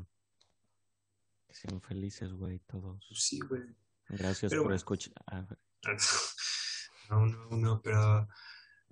sean 1.61 1.81
felices, 1.81 2.33
güey, 2.33 2.59
todos. 2.61 3.07
Sí, 3.15 3.41
güey. 3.41 3.63
Gracias 4.09 4.51
pero, 4.51 4.63
por 4.63 4.69
bueno. 4.69 4.77
escuchar. 4.77 5.15
Ah, 5.27 5.47
no, 7.11 7.27
no, 7.27 7.49
no, 7.51 7.83
pero 7.83 8.29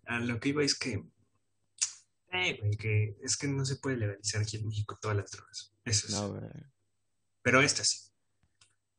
a 0.07 0.19
lo 0.21 0.41
que 0.41 0.49
iba 0.49 0.63
es 0.65 0.75
que, 0.75 1.05
eh, 2.33 2.59
güey, 2.61 2.77
que 2.77 3.17
es 3.23 3.37
que 3.37 3.49
no 3.49 3.65
se 3.65 3.77
puede 3.77 3.97
legalizar 3.97 4.43
aquí 4.43 4.57
en 4.57 4.67
México 4.67 4.99
todas 5.01 5.17
las 5.17 5.31
drogas. 5.31 5.75
Eso 5.85 6.09
sí. 6.09 6.15
No. 6.15 6.41
Pero 7.43 7.61
esta 7.61 7.85
sí. 7.85 7.99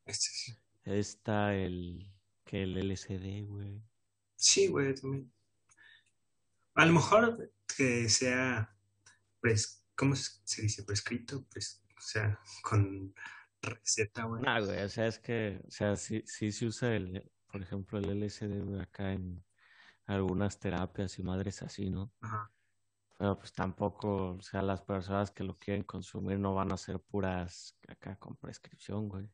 Esta 0.05 0.29
sí. 0.31 0.57
Está 0.83 1.55
el, 1.55 2.13
que 2.43 2.63
el 2.63 2.77
LCD, 2.77 3.47
güey. 3.47 3.81
Sí, 4.35 4.67
güey, 4.67 4.93
también. 4.93 5.31
A 6.75 6.85
lo 6.85 6.93
mejor 6.93 7.51
que 7.75 8.07
sea, 8.09 8.75
pues, 9.41 9.83
¿cómo 9.95 10.15
se 10.15 10.61
dice? 10.61 10.83
Prescrito, 10.83 11.45
pues, 11.51 11.81
o 11.97 12.01
sea, 12.01 12.39
con 12.61 13.15
receta, 13.65 14.23
güey. 14.23 14.41
Ah, 14.45 14.59
güey, 14.59 14.83
o 14.83 14.89
sea, 14.89 15.07
es 15.07 15.19
que, 15.19 15.61
o 15.67 15.71
sea, 15.71 15.95
sí, 15.95 16.23
sí 16.25 16.51
se 16.51 16.65
usa 16.67 16.95
el, 16.95 17.31
por 17.51 17.61
ejemplo, 17.61 17.99
el 17.99 18.23
LSD, 18.23 18.81
acá 18.81 19.13
en 19.13 19.43
algunas 20.05 20.59
terapias 20.59 21.17
y 21.19 21.23
madres 21.23 21.61
así, 21.61 21.89
¿no? 21.89 22.11
Ajá. 22.21 22.51
Pero 23.17 23.37
pues 23.37 23.53
tampoco, 23.53 24.33
o 24.33 24.41
sea, 24.41 24.61
las 24.61 24.81
personas 24.81 25.31
que 25.31 25.43
lo 25.43 25.57
quieren 25.57 25.83
consumir 25.83 26.37
no 26.37 26.53
van 26.53 26.71
a 26.73 26.77
ser 26.77 26.99
puras 26.99 27.77
acá 27.87 28.17
con 28.17 28.35
prescripción, 28.35 29.07
güey. 29.07 29.29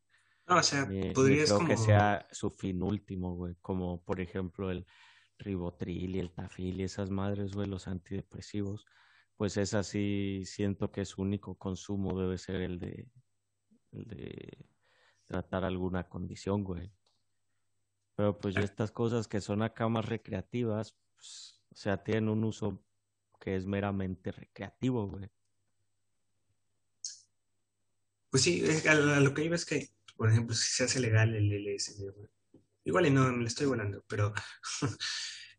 No, 0.48 0.58
o 0.58 0.64
sea, 0.64 0.88
podrías 1.16 1.50
creo 1.50 1.58
como... 1.58 1.70
que 1.70 1.78
sea 1.78 2.28
su 2.32 2.52
fin 2.52 2.84
último, 2.84 3.36
güey. 3.36 3.56
Como 3.62 4.04
por 4.04 4.22
ejemplo 4.22 4.70
el 4.70 4.86
ribotril 5.40 6.16
y 6.16 6.20
el 6.20 6.32
tafil 6.32 6.80
y 6.80 6.84
esas 6.84 7.10
madres, 7.10 7.54
güey, 7.54 7.68
los 7.68 7.88
antidepresivos. 7.88 8.86
Pues 9.36 9.58
es 9.58 9.74
así, 9.74 10.44
siento 10.46 10.92
que 10.92 11.04
su 11.06 11.24
único 11.24 11.56
consumo 11.56 12.20
debe 12.20 12.38
ser 12.38 12.58
el 12.58 12.80
de, 12.80 13.08
el 13.92 14.06
de 14.06 14.66
tratar 15.26 15.64
alguna 15.64 16.08
condición, 16.08 16.64
güey. 16.64 16.92
Pero 18.16 18.38
pues 18.38 18.56
ya 18.56 18.62
estas 18.62 18.92
cosas 18.92 19.28
que 19.28 19.42
son 19.42 19.62
acá 19.62 19.88
más 19.88 20.06
recreativas, 20.06 20.96
pues, 21.16 21.62
o 21.72 21.76
sea, 21.76 22.04
tienen 22.04 22.30
un 22.30 22.44
uso 22.44 22.84
que 23.40 23.56
es 23.56 23.66
meramente 23.66 24.32
recreativo, 24.32 25.08
güey. 25.08 25.30
Pues 28.30 28.44
sí, 28.44 28.64
a, 28.88 28.92
a 28.92 29.20
lo 29.20 29.34
que 29.34 29.44
iba 29.44 29.56
es 29.56 29.66
que, 29.66 29.90
por 30.16 30.30
ejemplo, 30.30 30.56
si 30.56 30.72
se 30.72 30.84
hace 30.84 31.00
legal 31.00 31.36
el 31.36 31.52
LSD, 31.52 32.12
güey, 32.14 32.30
igual 32.86 33.08
y 33.08 33.12
no 33.12 33.32
me 33.32 33.42
lo 33.42 33.48
estoy 33.48 33.68
volando, 33.68 34.04
pero 34.08 34.34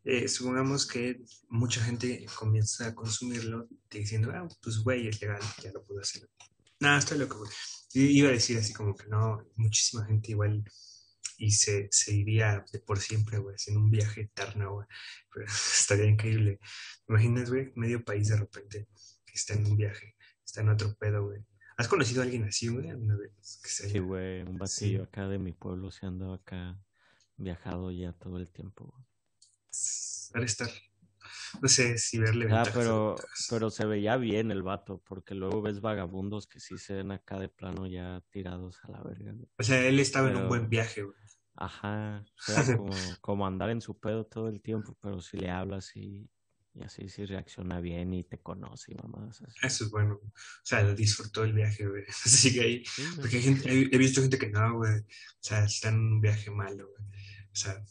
eh, 0.04 0.28
supongamos 0.28 0.86
que 0.86 1.22
mucha 1.48 1.82
gente 1.82 2.26
comienza 2.38 2.88
a 2.88 2.94
consumirlo 2.94 3.68
diciendo, 3.90 4.30
ah, 4.34 4.48
pues 4.62 4.78
güey, 4.78 5.08
es 5.08 5.20
legal, 5.20 5.40
ya 5.62 5.72
lo 5.72 5.82
puedo 5.82 6.00
hacer. 6.00 6.28
Nada, 6.80 6.98
estoy 6.98 7.18
loco, 7.18 7.38
güey. 7.38 7.50
Iba 7.94 8.28
a 8.28 8.32
decir 8.32 8.58
así 8.58 8.72
como 8.72 8.94
que 8.96 9.06
no, 9.08 9.44
muchísima 9.56 10.06
gente 10.06 10.32
igual 10.32 10.64
y 11.38 11.50
se, 11.50 11.88
se 11.90 12.14
iría 12.14 12.64
de 12.72 12.78
por 12.80 12.98
siempre, 13.00 13.38
güey, 13.38 13.56
en 13.66 13.76
un 13.76 13.90
viaje 13.90 14.22
eterno, 14.22 14.74
güey. 14.74 14.86
Pero 15.32 15.46
estaría 15.80 16.06
increíble. 16.06 16.58
¿Te 17.06 17.12
imaginas, 17.12 17.50
güey? 17.50 17.72
Medio 17.74 18.04
país 18.04 18.28
de 18.28 18.36
repente 18.36 18.88
que 19.24 19.32
está 19.34 19.54
en 19.54 19.66
un 19.66 19.76
viaje, 19.76 20.14
está 20.44 20.60
en 20.60 20.68
otro 20.68 20.94
pedo, 20.94 21.24
güey. 21.26 21.40
¿Has 21.76 21.88
conocido 21.88 22.20
a 22.20 22.24
alguien 22.24 22.44
así, 22.44 22.68
güey? 22.68 22.90
¿Alguna 22.90 23.16
vez? 23.16 23.60
Que 23.62 23.68
se 23.68 23.88
Sí, 23.90 23.98
güey, 23.98 24.42
un 24.42 24.52
Sí. 24.52 24.58
batillo 24.58 25.02
acá 25.04 25.26
de 25.28 25.38
mi 25.38 25.52
pueblo 25.52 25.90
se 25.90 26.06
andaba 26.06 26.36
acá 26.36 26.78
viajado 27.36 27.90
ya 27.90 28.12
todo 28.12 28.38
el 28.38 28.50
tiempo, 28.50 28.84
güey. 28.84 29.04
Para 30.32 30.44
estar. 30.44 30.70
No 31.60 31.68
sé 31.68 31.98
si 31.98 32.18
verle 32.18 32.48
Ah, 32.50 32.64
pero, 32.72 33.16
pero 33.50 33.70
se 33.70 33.84
veía 33.84 34.16
bien 34.16 34.50
el 34.50 34.62
vato, 34.62 35.02
porque 35.06 35.34
luego 35.34 35.62
ves 35.62 35.80
vagabundos 35.80 36.46
que 36.46 36.60
sí 36.60 36.78
se 36.78 36.94
ven 36.94 37.12
acá 37.12 37.38
de 37.38 37.48
plano 37.48 37.86
ya 37.86 38.22
tirados 38.30 38.80
a 38.84 38.90
la 38.90 39.02
verga, 39.02 39.32
güey. 39.32 39.48
O 39.58 39.62
sea, 39.62 39.84
él 39.86 40.00
estaba 40.00 40.30
en 40.30 40.36
un 40.36 40.48
buen 40.48 40.68
viaje, 40.68 41.02
güey. 41.02 41.16
Ajá, 41.54 42.24
o 42.24 42.42
sea, 42.42 42.54
como, 42.78 42.94
como 43.20 43.46
andar 43.46 43.70
en 43.70 43.80
su 43.80 43.98
pedo 43.98 44.24
todo 44.24 44.48
el 44.48 44.60
tiempo, 44.62 44.96
pero 45.00 45.20
si 45.20 45.36
le 45.36 45.50
hablas 45.50 45.94
y, 45.96 46.28
y 46.74 46.82
así 46.82 47.08
sí 47.08 47.26
reacciona 47.26 47.80
bien 47.80 48.14
y 48.14 48.24
te 48.24 48.38
conoce 48.38 48.92
y 48.92 48.94
mamadas 48.94 49.42
así. 49.42 49.58
Eso 49.62 49.84
es 49.84 49.90
bueno. 49.90 50.14
O 50.14 50.32
sea, 50.64 50.82
disfrutó 50.94 51.44
el 51.44 51.52
viaje, 51.52 51.86
güey. 51.86 52.04
Así 52.24 52.52
que 52.54 52.60
ahí. 52.60 52.84
Sí. 52.86 53.02
Porque 53.16 53.36
hay 53.36 53.42
gente, 53.42 53.68
he, 53.70 53.88
he 53.92 53.98
visto 53.98 54.22
gente 54.22 54.38
que 54.38 54.48
no, 54.48 54.78
güey. 54.78 55.00
O 55.00 55.04
sea, 55.40 55.64
está 55.64 55.90
en 55.90 55.98
un 55.98 56.20
viaje 56.20 56.50
malo, 56.50 56.88
güey. 56.88 57.10
O 57.52 57.54
sea, 57.54 57.84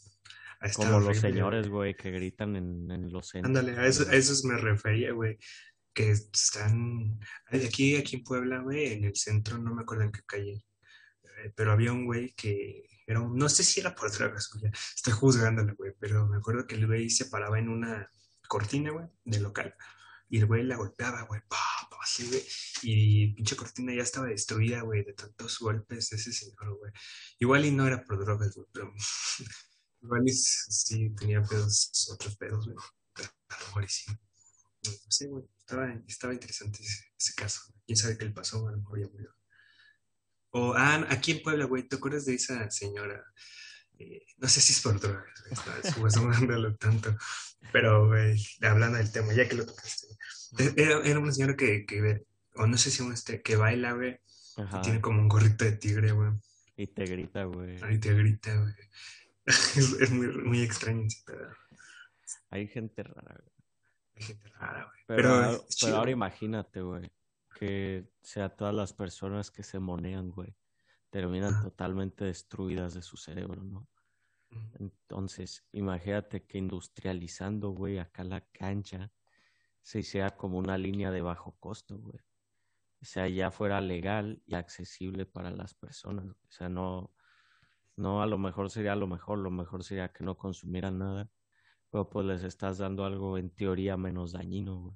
Como 0.76 1.00
los 1.00 1.18
señores, 1.18 1.68
güey. 1.70 1.96
que 1.96 2.12
gritan 2.12 2.56
en, 2.56 2.90
en 2.92 3.12
los 3.12 3.28
centros. 3.30 3.50
Ándale, 3.50 3.78
a 3.80 3.88
eso, 3.88 4.08
a 4.10 4.14
esos 4.14 4.44
me 4.46 4.58
refería, 4.58 5.12
güey. 5.14 5.38
Que 5.94 6.12
están. 6.12 7.20
Aquí, 7.48 7.96
aquí 7.98 8.18
en 8.18 8.24
Puebla, 8.24 8.60
güey, 8.60 8.94
en 8.94 9.04
el 9.06 9.16
centro, 9.16 9.58
no 9.58 9.74
me 9.76 9.82
acuerdo 9.82 10.04
en 10.04 10.12
qué 10.12 10.22
calle. 10.26 10.64
eh, 11.44 11.52
Pero 11.56 11.72
había 11.72 11.92
un 11.92 12.06
güey 12.06 12.34
que 12.34 12.86
era 13.08 13.20
un- 13.20 13.36
no 13.38 13.50
sé 13.50 13.64
si 13.64 13.80
era 13.82 13.94
por 13.96 14.12
drogas, 14.12 14.50
güey. 14.54 14.72
Estoy 14.96 15.14
juzgándolo, 15.14 15.76
güey. 15.76 15.94
Pero 16.00 16.28
me 16.28 16.38
acuerdo 16.38 16.66
que 16.68 16.76
el 16.76 16.88
güey 16.88 17.10
se 17.10 17.26
paraba 17.26 17.60
en 17.60 17.68
una 17.70 18.10
cortina, 18.48 18.92
güey, 18.92 19.08
del 19.26 19.44
local. 19.44 19.74
Y 20.30 20.38
el 20.38 20.46
güey 20.46 20.64
la 20.64 20.78
golpeaba, 20.78 21.24
güey, 21.24 21.42
pa, 21.50 21.58
pa, 21.90 21.98
así, 22.02 22.26
güey. 22.28 22.42
Y 22.84 23.34
pinche 23.34 23.58
cortina 23.58 23.94
ya 23.94 24.04
estaba 24.04 24.28
destruida, 24.28 24.82
güey, 24.82 25.04
de 25.04 25.12
tantos 25.14 25.60
golpes 25.60 26.10
de 26.10 26.16
ese 26.16 26.32
señor, 26.32 26.78
güey. 26.78 26.92
Igual 27.40 27.66
y 27.66 27.72
no 27.72 27.86
era 27.86 28.02
por 28.06 28.18
drogas, 28.24 28.56
güey, 28.56 28.68
pero 28.72 28.94
igual 30.02 30.24
y 30.26 30.34
sí 30.34 31.10
tenía 31.12 31.42
pedos, 31.44 32.10
otros 32.12 32.36
pedos, 32.38 32.66
güey. 32.66 32.78
Pero 33.14 33.86
y 33.86 33.90
sí. 33.90 34.12
Sé, 35.10 35.28
güey, 35.28 35.46
estaba, 35.60 35.94
estaba 36.08 36.34
interesante 36.34 36.82
ese, 36.82 37.06
ese 37.18 37.34
caso. 37.36 37.62
¿Quién 37.86 37.98
sabe 37.98 38.18
qué 38.18 38.26
le 38.26 38.32
pasó? 38.32 38.68
A 38.68 38.72
lo 38.72 38.78
mejor 38.78 39.00
ya 39.00 39.08
murió. 39.08 39.36
O, 40.52 40.74
ah, 40.76 41.06
aquí 41.10 41.32
en 41.32 41.44
Puebla, 41.44 41.66
güey, 41.66 41.84
¿te 41.84 41.96
acuerdas 41.96 42.26
de 42.26 42.36
esa 42.36 42.70
señora? 42.70 43.24
Eh, 43.98 44.26
no 44.38 44.48
sé 44.48 44.60
si 44.60 44.74
es 44.74 44.82
por 44.82 45.00
drogas, 45.00 45.32
güey, 45.98 46.78
tanto. 46.80 47.16
Pero, 47.72 48.08
güey, 48.08 48.44
hablando 48.62 48.98
del 48.98 49.12
tema, 49.12 49.34
ya 49.34 49.48
que 49.48 49.56
lo 49.56 49.66
tocaste. 49.66 50.08
Era, 50.76 51.00
era 51.06 51.20
una 51.20 51.32
señora 51.32 51.56
que, 51.56 51.86
que, 51.86 52.26
o 52.56 52.68
no 52.68 52.78
sé 52.78 52.92
si 52.92 53.02
un 53.02 53.14
este, 53.14 53.42
que 53.42 53.56
baila, 53.56 53.94
güey, 53.94 54.20
y 54.58 54.82
tiene 54.82 55.00
como 55.00 55.22
un 55.22 55.30
gorrito 55.30 55.64
de 55.64 55.72
tigre, 55.74 56.12
güey. 56.12 56.32
y 56.76 56.88
te 56.88 57.06
grita, 57.06 57.46
güey. 57.46 57.82
Ahí 57.84 58.00
te 58.00 58.14
grita, 58.14 58.54
güey. 58.56 58.74
Es, 59.78 59.94
es 60.00 60.12
muy, 60.12 60.28
muy 60.28 60.62
extraño 60.62 61.06
ese 61.08 61.24
pedo. 61.26 61.50
Hay 62.50 62.68
gente 62.68 63.04
rara, 63.04 63.36
güey. 63.42 63.56
Hay 64.16 64.24
gente 64.24 64.50
rara, 64.50 64.84
güey. 64.86 65.00
Pero, 65.08 65.18
Pero, 65.22 65.34
ahora- 65.34 65.60
pero 65.82 66.10
imagínate, 66.12 66.82
güey, 66.82 67.12
que 67.58 68.10
sea 68.22 68.50
todas 68.50 68.74
las 68.76 68.94
personas 68.94 69.52
que 69.52 69.64
se 69.64 69.80
monean, 69.80 70.30
güey, 70.30 70.56
terminan 71.10 71.54
Ajá. 71.54 71.64
totalmente 71.64 72.26
destruidas 72.26 72.94
de 72.94 73.02
su 73.02 73.18
cerebro, 73.18 73.64
¿no? 73.64 73.88
Entonces, 74.80 75.66
imagínate 75.72 76.44
que 76.44 76.58
industrializando, 76.58 77.70
güey, 77.70 78.00
acá 78.00 78.24
la 78.24 78.42
cancha 78.42 79.12
se 79.82 80.00
hiciera 80.00 80.32
como 80.32 80.58
una 80.58 80.78
línea 80.78 81.10
de 81.10 81.22
bajo 81.22 81.56
costo, 81.60 81.98
güey. 81.98 82.20
O 83.02 83.06
sea, 83.06 83.28
ya 83.28 83.50
fuera 83.50 83.80
legal 83.82 84.42
y 84.46 84.56
accesible 84.56 85.26
para 85.26 85.52
las 85.52 85.74
personas. 85.74 86.26
O 86.28 86.52
sea, 86.52 86.70
no, 86.70 87.14
no 87.96 88.22
a 88.22 88.26
lo 88.26 88.38
mejor 88.38 88.70
sería 88.70 88.96
lo 88.96 89.08
mejor, 89.08 89.40
lo 89.40 89.52
mejor 89.52 89.84
sería 89.84 90.12
que 90.12 90.24
no 90.24 90.38
consumieran 90.38 91.00
nada, 91.00 91.30
pero 91.92 92.10
pues 92.10 92.26
les 92.26 92.44
estás 92.44 92.78
dando 92.78 93.06
algo 93.06 93.38
en 93.38 93.50
teoría 93.50 93.98
menos 93.98 94.32
dañino, 94.32 94.80
güey. 94.80 94.96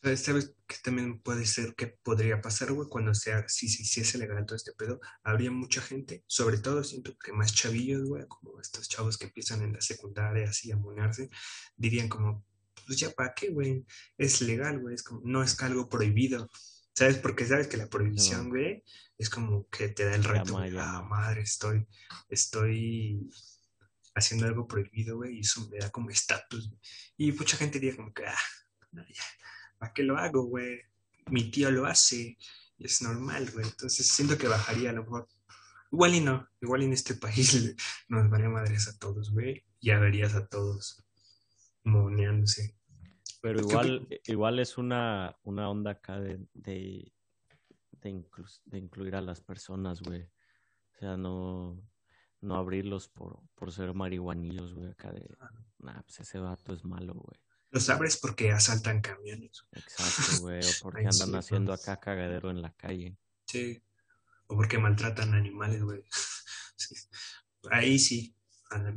¿Sabes, 0.00 0.20
sabes 0.22 0.54
qué 0.68 0.76
también 0.82 1.20
puede 1.20 1.44
ser 1.44 1.74
que 1.74 1.88
podría 1.88 2.40
pasar, 2.40 2.72
güey? 2.72 2.88
Cuando 2.88 3.14
sea, 3.14 3.48
si 3.48 3.68
se 3.68 3.82
hiciese 3.82 4.16
legal 4.16 4.46
todo 4.46 4.54
este 4.54 4.72
pedo, 4.72 5.00
habría 5.24 5.50
mucha 5.50 5.80
gente, 5.80 6.22
sobre 6.28 6.58
todo 6.58 6.84
siento 6.84 7.16
que 7.18 7.32
más 7.32 7.52
chavillos, 7.52 8.04
güey, 8.04 8.24
como 8.28 8.60
estos 8.60 8.88
chavos 8.88 9.18
que 9.18 9.26
empiezan 9.26 9.62
en 9.62 9.72
la 9.72 9.80
secundaria 9.80 10.48
así 10.48 10.70
a 10.70 10.76
monearse, 10.76 11.30
dirían 11.76 12.08
como, 12.08 12.44
pues 12.86 13.00
ya 13.00 13.10
para 13.10 13.34
qué, 13.34 13.50
güey, 13.50 13.84
es 14.16 14.40
legal, 14.40 14.78
güey, 14.78 14.94
es 14.94 15.02
como, 15.02 15.20
no 15.24 15.42
es 15.42 15.60
algo 15.62 15.88
prohibido, 15.88 16.48
¿sabes? 16.98 17.18
Porque 17.18 17.46
sabes 17.46 17.68
que 17.68 17.76
la 17.76 17.88
prohibición, 17.88 18.48
güey, 18.48 18.82
es 19.16 19.30
como 19.30 19.68
que 19.68 19.88
te 19.88 20.04
da 20.04 20.16
el 20.16 20.24
reto, 20.24 20.58
ah, 20.58 21.06
madre, 21.08 21.42
estoy, 21.42 21.86
estoy 22.28 23.30
haciendo 24.16 24.46
algo 24.46 24.66
prohibido, 24.66 25.16
güey, 25.16 25.36
y 25.36 25.40
eso 25.40 25.68
me 25.68 25.78
da 25.78 25.90
como 25.90 26.10
estatus. 26.10 26.72
Y 27.16 27.30
mucha 27.32 27.56
gente 27.56 27.78
diría 27.78 27.96
como 27.96 28.12
que, 28.12 28.26
ah, 28.26 28.38
no, 28.90 29.04
ya, 29.06 29.22
¿para 29.78 29.92
qué 29.92 30.02
lo 30.02 30.18
hago, 30.18 30.42
güey? 30.44 30.80
Mi 31.26 31.52
tío 31.52 31.70
lo 31.70 31.86
hace 31.86 32.36
y 32.78 32.84
es 32.84 33.00
normal, 33.00 33.48
güey. 33.52 33.66
Entonces 33.66 34.08
siento 34.08 34.36
que 34.36 34.48
bajaría 34.48 34.90
a 34.90 34.94
lo 34.94 35.04
mejor. 35.04 35.28
Igual 35.92 36.14
y 36.16 36.20
no, 36.20 36.48
igual 36.60 36.82
y 36.82 36.86
en 36.86 36.92
este 36.94 37.14
país 37.26 37.76
nos 38.08 38.28
daría 38.28 38.48
madres 38.48 38.88
a 38.88 38.98
todos, 38.98 39.30
güey. 39.30 39.64
Ya 39.80 39.98
verías 39.98 40.34
a 40.34 40.48
todos 40.48 41.04
moneándose. 41.84 42.77
Pero 43.40 43.60
¿Qué 43.60 43.66
igual, 43.68 44.08
igual 44.26 44.58
es 44.58 44.78
una, 44.78 45.36
una 45.44 45.70
onda 45.70 45.92
acá 45.92 46.18
de, 46.18 46.44
de, 46.54 47.12
de, 47.92 48.10
inclus- 48.10 48.62
de 48.64 48.78
incluir 48.78 49.14
a 49.14 49.20
las 49.20 49.40
personas, 49.40 50.00
güey. 50.02 50.22
O 50.22 50.98
sea, 50.98 51.16
no, 51.16 51.80
no 52.40 52.56
abrirlos 52.56 53.08
por, 53.08 53.40
por 53.54 53.70
ser 53.72 53.94
marihuanillos, 53.94 54.74
güey, 54.74 54.90
acá 54.90 55.12
de, 55.12 55.28
nah, 55.78 56.02
pues 56.02 56.20
ese 56.20 56.38
vato 56.38 56.72
es 56.74 56.84
malo, 56.84 57.14
güey. 57.14 57.38
Los 57.70 57.88
abres 57.90 58.16
porque 58.16 58.50
asaltan 58.50 59.00
camiones. 59.02 59.62
Exacto, 59.72 60.42
güey, 60.42 60.60
o 60.60 60.62
porque 60.82 61.00
Ay, 61.00 61.06
andan 61.06 61.28
sí, 61.30 61.36
haciendo 61.36 61.72
pues. 61.72 61.82
acá 61.88 62.00
cagadero 62.00 62.50
en 62.50 62.62
la 62.62 62.72
calle. 62.72 63.16
Sí. 63.46 63.80
O 64.46 64.56
porque 64.56 64.78
maltratan 64.78 65.34
animales, 65.34 65.82
güey. 65.82 66.02
Sí. 66.76 66.94
Ahí 67.70 67.98
sí. 67.98 68.36
a 68.70 68.78
la 68.78 68.94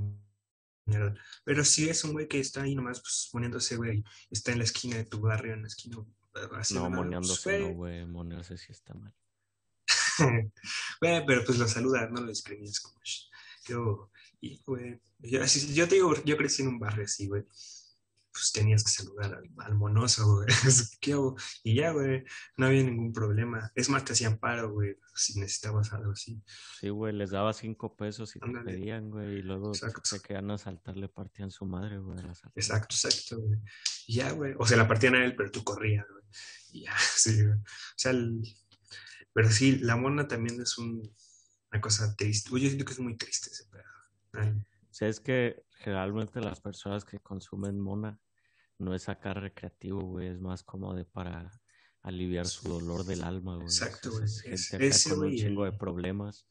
Pero 1.43 1.63
si 1.63 1.89
es 1.89 2.04
un 2.04 2.13
güey 2.13 2.27
que 2.27 2.39
está 2.39 2.63
ahí 2.63 2.75
nomás 2.75 2.99
pues, 3.01 3.30
poniéndose, 3.32 3.75
güey, 3.75 4.04
está 4.30 4.51
en 4.51 4.60
la 4.60 4.63
esquina 4.65 4.97
de 4.97 5.06
tu 5.06 5.19
barrio, 5.19 5.54
en 5.54 5.62
la 5.62 5.67
esquina. 5.67 5.97
haciendo 6.54 6.89
No, 6.89 6.89
nada, 6.89 6.89
pues, 6.89 7.06
moneándose, 7.06 7.60
no, 7.60 7.73
güey. 7.73 8.06
monearse 8.06 8.58
sí 8.58 8.71
está 8.71 8.93
mal. 8.93 9.13
Güey, 11.01 11.25
pero 11.25 11.43
pues 11.45 11.58
lo 11.58 11.67
saludas, 11.67 12.10
no 12.12 12.21
lo 12.21 12.27
discriminas 12.27 12.80
como 12.80 12.99
yo, 13.67 14.12
y 14.39 14.62
güey, 14.65 14.99
yo, 15.19 15.43
así- 15.43 15.73
yo 15.73 15.88
te 15.88 15.95
digo, 15.95 16.13
yo 16.23 16.38
crecí 16.38 16.62
en 16.62 16.69
un 16.69 16.80
barrio 16.80 17.06
así, 17.06 17.27
güey. 17.27 17.43
Pues 18.34 18.52
tenías 18.54 18.84
que 18.84 18.91
saludar 18.91 19.34
al, 19.36 19.50
al 19.65 19.76
monoso, 19.76 20.36
güey. 20.36 20.48
¿Qué 21.02 21.13
hago? 21.13 21.36
Y 21.63 21.76
ya, 21.76 21.91
güey, 21.91 22.24
no 22.58 22.67
había 22.67 22.84
ningún 22.84 23.12
problema. 23.12 23.72
Es 23.76 23.89
más, 23.89 24.06
te 24.06 24.13
hacían 24.13 24.38
paro, 24.38 24.72
güey, 24.72 24.96
si 25.15 25.38
necesitabas 25.39 25.91
algo 25.91 26.13
así. 26.13 26.41
Sí, 26.80 26.89
güey, 26.89 27.13
les 27.13 27.32
daba 27.32 27.52
cinco 27.54 27.96
pesos 27.98 28.34
y 28.36 28.39
te 28.39 28.46
Ándale. 28.46 28.72
pedían, 28.72 29.10
güey, 29.10 29.39
y 29.39 29.41
luego 29.41 29.72
Exacto. 29.74 30.02
se 30.06 30.22
querían 30.22 30.50
asaltar, 30.50 30.96
le 30.96 31.10
partían 31.10 31.52
su 31.52 31.65
madre, 31.65 31.98
güey. 31.98 32.20
Exacto, 32.56 32.96
exacto, 32.96 33.41
güey. 33.41 33.60
Y 34.08 34.15
ya, 34.15 34.32
güey. 34.32 34.54
O 34.58 34.65
se 34.65 34.78
la 34.78 34.88
partían 34.88 35.15
a 35.15 35.26
él, 35.26 35.36
pero 35.36 35.52
tú 35.52 35.63
corrías, 35.63 36.06
güey. 36.10 36.24
Y 36.72 36.84
ya, 36.86 36.94
sí, 37.15 37.44
güey. 37.44 37.58
O 37.58 37.63
sea, 37.98 38.12
el- 38.12 38.41
Pero 39.34 39.50
sí, 39.52 39.78
la 39.80 39.96
mona 39.98 40.28
también 40.28 40.60
es 40.62 40.78
un, 40.78 41.02
una 41.72 41.82
cosa 41.82 42.15
triste. 42.15 42.50
Yo 42.52 42.58
siento 42.60 42.86
que 42.86 42.94
es 42.94 43.00
muy 43.00 43.17
triste 43.17 43.50
ese 43.50 43.65
pedo. 43.65 43.84
Ay, 44.34 44.50
O 44.50 44.94
sea, 44.94 45.08
es 45.10 45.20
que 45.20 45.63
generalmente 45.82 46.39
las 46.41 46.62
personas 46.62 47.06
que 47.06 47.20
consumen 47.20 47.80
mona 47.80 48.20
no 48.78 48.94
es 48.96 49.10
acá 49.10 49.34
recreativo, 49.34 50.02
güey, 50.02 50.28
es 50.28 50.39
más 50.39 50.63
como 50.63 50.94
de 50.94 51.06
para 51.06 51.52
aliviar 52.02 52.48
su 52.48 52.67
dolor 52.70 53.04
del 53.06 53.24
alma, 53.24 53.56
güey. 53.56 53.67
Exacto, 53.67 54.12
güey, 54.12 54.26
es 54.26 54.44
es- 54.46 54.67
gente 54.70 54.88
acá 54.88 54.96
ese, 54.96 55.10
con 55.12 55.20
un 55.26 55.36
chingo 55.36 55.65
de 55.65 55.72
problemas 55.74 56.48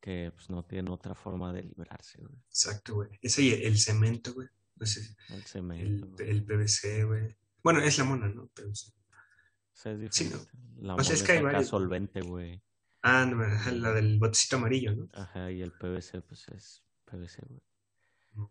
que 0.00 0.32
pues 0.34 0.50
no 0.50 0.64
tienen 0.64 0.88
otra 0.92 1.14
forma 1.14 1.52
de 1.52 1.62
librarse, 1.62 2.18
güey. 2.20 2.34
Exacto, 2.48 2.94
güey. 2.96 3.08
Ese 3.22 3.66
el, 3.66 3.78
cemento, 3.78 4.34
güey. 4.34 4.48
Sé, 4.82 5.00
El 5.28 5.44
cemento, 5.44 6.22
el, 6.24 6.44
PVC, 6.44 7.04
güey. 7.04 7.36
Bueno, 7.62 7.80
es 7.80 7.96
la 7.98 8.04
mona, 8.04 8.28
¿no? 8.28 8.48
PVC. 8.48 8.88
O 8.90 9.74
sea, 9.74 9.92
es 9.92 10.14
sí, 10.14 10.24
¿no? 10.24 10.38
diferente. 10.38 10.58
La 10.82 10.94
O 10.96 11.04
sea, 11.04 11.14
es 11.14 11.20
mona 11.20 11.26
que 11.26 11.32
hay 11.38 11.42
varios- 11.44 11.68
solvente, 11.68 12.20
güey. 12.20 12.60
Ah, 13.02 13.24
no, 13.24 13.42
la 13.72 13.92
del 13.92 14.18
botecito 14.18 14.56
amarillo, 14.56 14.94
¿no? 14.96 15.08
Ajá, 15.12 15.50
y 15.52 15.62
el 15.62 15.72
PVC, 15.72 16.20
pues 16.22 16.48
es 16.48 16.82
PVC, 17.04 17.42
güey. 17.48 17.60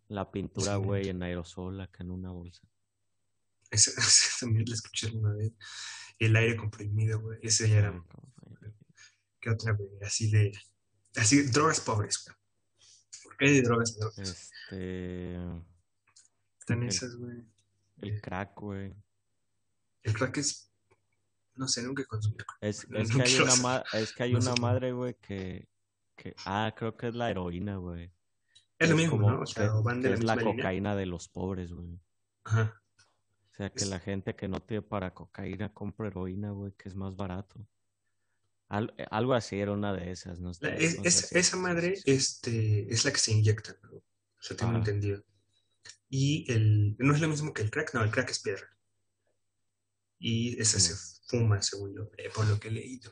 La 0.08 0.32
pintura, 0.32 0.76
güey, 0.76 1.10
en 1.10 1.24
aerosol, 1.24 1.82
acá 1.82 2.04
en 2.04 2.12
una 2.12 2.32
bolsa. 2.32 2.62
Esa, 3.72 3.92
también 4.40 4.66
la 4.68 4.76
escuché 4.76 5.08
una 5.16 5.34
vez. 5.34 5.52
El 6.20 6.36
aire 6.36 6.56
comprimido, 6.56 7.20
güey. 7.20 7.40
Ese 7.42 7.68
ya 7.70 7.78
era. 7.80 7.92
Como- 7.92 8.32
¿Qué 9.40 9.50
otra, 9.50 9.74
güey? 9.74 9.90
Así 10.06 10.30
de. 10.30 10.52
Así, 11.16 11.42
drogas 11.44 11.80
pobres, 11.82 12.24
güey. 12.26 12.38
¿Por 13.24 13.38
qué 13.38 13.46
hay 13.46 13.54
de 13.56 13.62
drogas 13.64 13.98
drogas? 13.98 14.18
Este. 14.20 15.36
Están 16.60 16.84
esas, 16.84 17.16
güey. 17.16 17.44
El 18.02 18.22
crack, 18.22 18.60
güey. 18.60 18.94
El 20.04 20.14
crack 20.14 20.38
es. 20.38 20.72
No 21.56 21.68
sé, 21.68 21.82
nunca 21.84 22.06
consumí. 22.06 22.38
Es, 22.62 22.88
No 22.88 23.00
es 23.00 23.10
que 23.16 23.22
hay 23.24 23.36
una, 23.40 23.56
ma- 23.58 23.84
es 23.94 24.14
que 24.14 24.24
hay 24.24 24.34
No 24.34 24.40
una 24.40 24.56
madre, 24.56 24.92
güey, 24.92 25.16
que, 25.20 25.68
que. 26.16 26.36
Ah, 26.46 26.72
creo 26.78 26.96
que 26.96 27.08
es 27.08 27.16
la 27.16 27.32
heroína, 27.32 27.78
güey. 27.78 28.12
Es 28.84 28.90
lo 28.90 28.96
mismo, 28.96 29.12
como 29.18 29.32
¿no? 29.32 29.42
O 29.42 29.46
sea, 29.46 29.64
que- 29.70 29.82
van 29.84 30.02
de 30.02 30.10
la 30.10 30.16
es 30.16 30.24
la 30.24 30.36
línea. 30.36 30.56
cocaína 30.56 30.96
de 30.96 31.06
los 31.06 31.28
pobres, 31.30 31.72
güey. 31.72 32.00
Ajá. 32.44 32.82
O 33.52 33.56
sea, 33.56 33.70
que 33.70 33.84
Es- 33.84 33.90
la 33.90 34.00
gente 34.00 34.36
que 34.36 34.48
no 34.48 34.62
tiene 34.62 34.82
para 34.82 35.14
cocaína 35.14 35.74
compra 35.74 36.08
heroína, 36.08 36.52
güey, 36.52 36.74
que 36.74 36.90
es 36.90 36.96
más 36.96 37.16
barato. 37.16 37.66
Al- 38.70 38.94
eh, 38.98 39.06
algo 39.12 39.34
así 39.34 39.60
era 39.60 39.74
una 39.74 39.94
de 39.94 40.12
esas, 40.12 40.40
¿no? 40.40 40.52
La- 40.62 40.76
es- 40.76 40.98
no 40.98 41.04
esa 41.40 41.58
madre 41.58 41.94
este, 42.06 42.92
es 42.92 43.04
la 43.06 43.12
que 43.12 43.20
se 43.20 43.34
inyecta, 43.34 43.76
¿no? 43.84 43.98
O 43.98 44.04
sea, 44.40 44.56
tengo 44.58 44.72
Ajá. 44.72 44.80
entendido. 44.80 45.24
Y 46.10 46.52
el, 46.52 46.96
no 46.98 47.14
es 47.14 47.22
lo 47.22 47.28
mismo 47.28 47.54
que 47.54 47.62
el 47.62 47.70
crack, 47.72 47.94
no, 47.94 48.04
el 48.04 48.12
crack 48.12 48.30
es 48.32 48.40
piedra. 48.42 48.68
Y 50.20 50.60
esa 50.62 50.80
se 50.80 50.94
fuma, 51.28 51.62
según 51.62 51.94
yo, 51.96 52.10
eh, 52.18 52.30
por 52.34 52.46
lo 52.48 52.60
que 52.60 52.68
he 52.70 52.72
leído. 52.72 53.12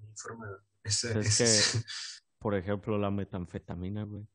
Me 0.00 0.06
he 0.06 0.10
informado. 0.10 0.62
Esa- 0.82 1.18
Es 1.20 1.40
esa 1.40 1.44
es- 1.44 1.72
que, 1.72 1.78
por 2.38 2.54
ejemplo, 2.54 2.98
la 2.98 3.10
metanfetamina, 3.10 4.04
güey. 4.04 4.26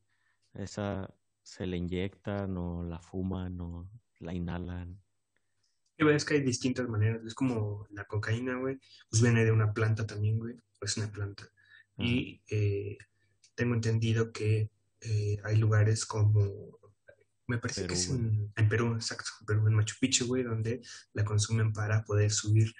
Esa 0.54 1.12
se 1.42 1.66
le 1.66 1.76
inyectan 1.76 2.56
o 2.56 2.84
la 2.84 3.00
fuman 3.00 3.60
o 3.60 3.88
la 4.18 4.34
inhalan. 4.34 5.00
Y 5.96 6.04
ves 6.04 6.24
que 6.24 6.34
hay 6.34 6.40
distintas 6.40 6.88
maneras. 6.88 7.22
Es 7.26 7.34
como 7.34 7.86
la 7.90 8.04
cocaína, 8.06 8.56
güey. 8.56 8.78
Pues 9.10 9.22
viene 9.22 9.44
de 9.44 9.52
una 9.52 9.72
planta 9.72 10.06
también, 10.06 10.38
güey. 10.38 10.56
Es 10.80 10.96
una 10.96 11.10
planta. 11.10 11.44
Ah, 11.98 12.04
Y 12.04 12.42
eh, 12.48 12.96
tengo 13.54 13.74
entendido 13.74 14.32
que 14.32 14.70
eh, 15.02 15.38
hay 15.44 15.56
lugares 15.56 16.06
como, 16.06 16.78
me 17.46 17.58
parece 17.58 17.86
que 17.86 17.94
es 17.94 18.08
en, 18.08 18.52
en 18.56 18.68
Perú, 18.68 18.94
exacto, 18.94 19.30
en 19.40 19.46
Perú, 19.46 19.66
en 19.66 19.74
Machu 19.74 19.96
Picchu, 20.00 20.26
güey, 20.26 20.42
donde 20.42 20.80
la 21.12 21.24
consumen 21.24 21.72
para 21.72 22.02
poder 22.04 22.30
subir. 22.30 22.72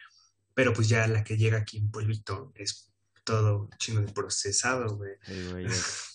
Pero 0.55 0.73
pues 0.73 0.89
ya 0.89 1.07
la 1.07 1.23
que 1.23 1.37
llega 1.37 1.59
aquí 1.59 1.79
en 1.79 1.91
polvito 1.91 2.53
es 2.55 2.93
todo 3.25 3.69
chino 3.79 4.01
de 4.01 4.13
procesado, 4.13 4.97
güey. 4.97 5.13
sí, 5.23 5.45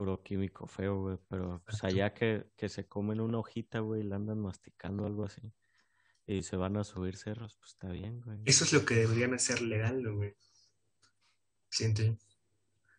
güey, 0.00 0.12
es 0.12 0.18
puro 0.18 0.22
químico 0.22 0.66
feo, 0.66 1.00
güey. 1.02 1.18
Pero 1.28 1.62
pues 1.64 1.82
allá 1.84 2.12
que, 2.14 2.50
que 2.56 2.68
se 2.68 2.86
comen 2.88 3.20
una 3.20 3.38
hojita, 3.38 3.80
güey, 3.80 4.00
y 4.00 4.04
la 4.04 4.16
andan 4.16 4.40
masticando 4.40 5.06
algo 5.06 5.24
así. 5.24 5.52
Y 6.26 6.42
se 6.42 6.56
van 6.56 6.76
a 6.76 6.84
subir 6.84 7.16
cerros, 7.16 7.56
pues 7.56 7.72
está 7.72 7.88
bien, 7.88 8.20
güey. 8.20 8.38
Eso 8.44 8.64
es 8.64 8.72
lo 8.72 8.84
que 8.84 8.94
deberían 8.94 9.34
hacer 9.34 9.62
legal, 9.62 10.02
güey. 10.14 10.34
Siento 11.68 12.02
yo. 12.02 12.16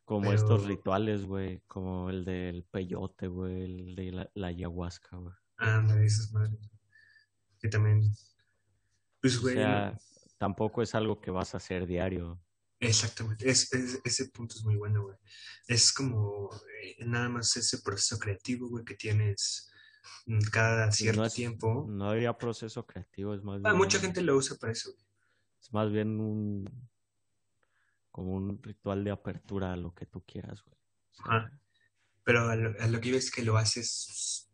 Como 0.06 0.22
pero- 0.30 0.36
estos 0.36 0.66
rituales, 0.66 1.26
güey. 1.26 1.62
Como 1.68 2.10
el 2.10 2.26
del 2.26 2.64
peyote, 2.64 3.28
güey. 3.28 3.64
El 3.64 3.96
de 3.96 4.12
la, 4.12 4.30
la 4.34 4.48
ayahuasca, 4.48 5.18
güey. 5.18 5.34
Ah, 5.58 5.82
no, 5.82 5.98
esas 6.00 6.32
madres. 6.34 6.60
Que 7.60 7.70
también, 7.70 8.02
pues, 9.22 9.38
O 9.38 9.42
güey, 9.42 9.56
sea, 9.56 9.98
tampoco 10.38 10.82
es 10.82 10.96
algo 10.96 11.22
que 11.22 11.30
vas 11.32 11.54
a 11.54 11.58
hacer 11.58 11.86
diario. 11.86 12.42
Exactamente, 12.82 13.50
es, 13.50 13.72
es- 13.74 14.02
ese 14.04 14.26
punto 14.30 14.56
es 14.56 14.64
muy 14.64 14.76
bueno, 14.76 15.04
güey. 15.04 15.18
Es 15.68 15.94
como 15.94 16.50
eh, 16.84 17.06
nada 17.06 17.30
más 17.30 17.56
ese 17.56 17.78
proceso 17.82 18.18
creativo, 18.18 18.68
güey, 18.70 18.84
que 18.84 18.96
tienes 18.96 19.72
mm, 20.26 20.40
cada 20.52 20.92
cierto 20.92 21.22
no 21.22 21.28
es- 21.28 21.34
tiempo. 21.34 21.86
No 21.88 22.10
habría 22.10 22.38
proceso 22.38 22.86
creativo, 22.86 23.36
es 23.36 23.44
más 23.44 23.62
Ah, 23.64 23.70
bien. 23.70 23.78
mucha 23.78 24.00
gente 24.00 24.22
lo 24.22 24.36
usa 24.36 24.58
para 24.58 24.74
eso, 24.74 24.92
güey. 24.92 25.06
Es 25.62 25.72
más 25.72 25.92
bien 25.92 26.20
un. 26.20 26.90
Como 28.10 28.34
un 28.34 28.62
ritual 28.62 29.04
de 29.06 29.12
apertura 29.12 29.72
a 29.72 29.78
lo 29.78 29.94
que 29.94 30.06
tú 30.08 30.22
quieras, 30.26 30.62
güey. 30.64 30.76
Ajá. 31.20 31.52
Pero 32.24 32.50
a 32.50 32.56
lo, 32.56 32.82
a 32.82 32.88
lo 32.88 33.00
que 33.00 33.10
yo 33.10 33.16
es 33.18 33.32
que 33.32 33.44
lo 33.44 33.58
haces 33.58 34.50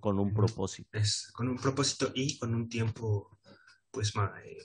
Con 0.00 0.18
un 0.20 0.32
propósito. 0.32 0.96
es 0.96 1.30
con 1.32 1.48
un 1.48 1.56
propósito 1.58 2.10
y 2.14 2.38
con 2.38 2.54
un 2.54 2.68
tiempo, 2.68 3.38
pues, 3.90 4.14
ma- 4.16 4.32
eh, 4.44 4.56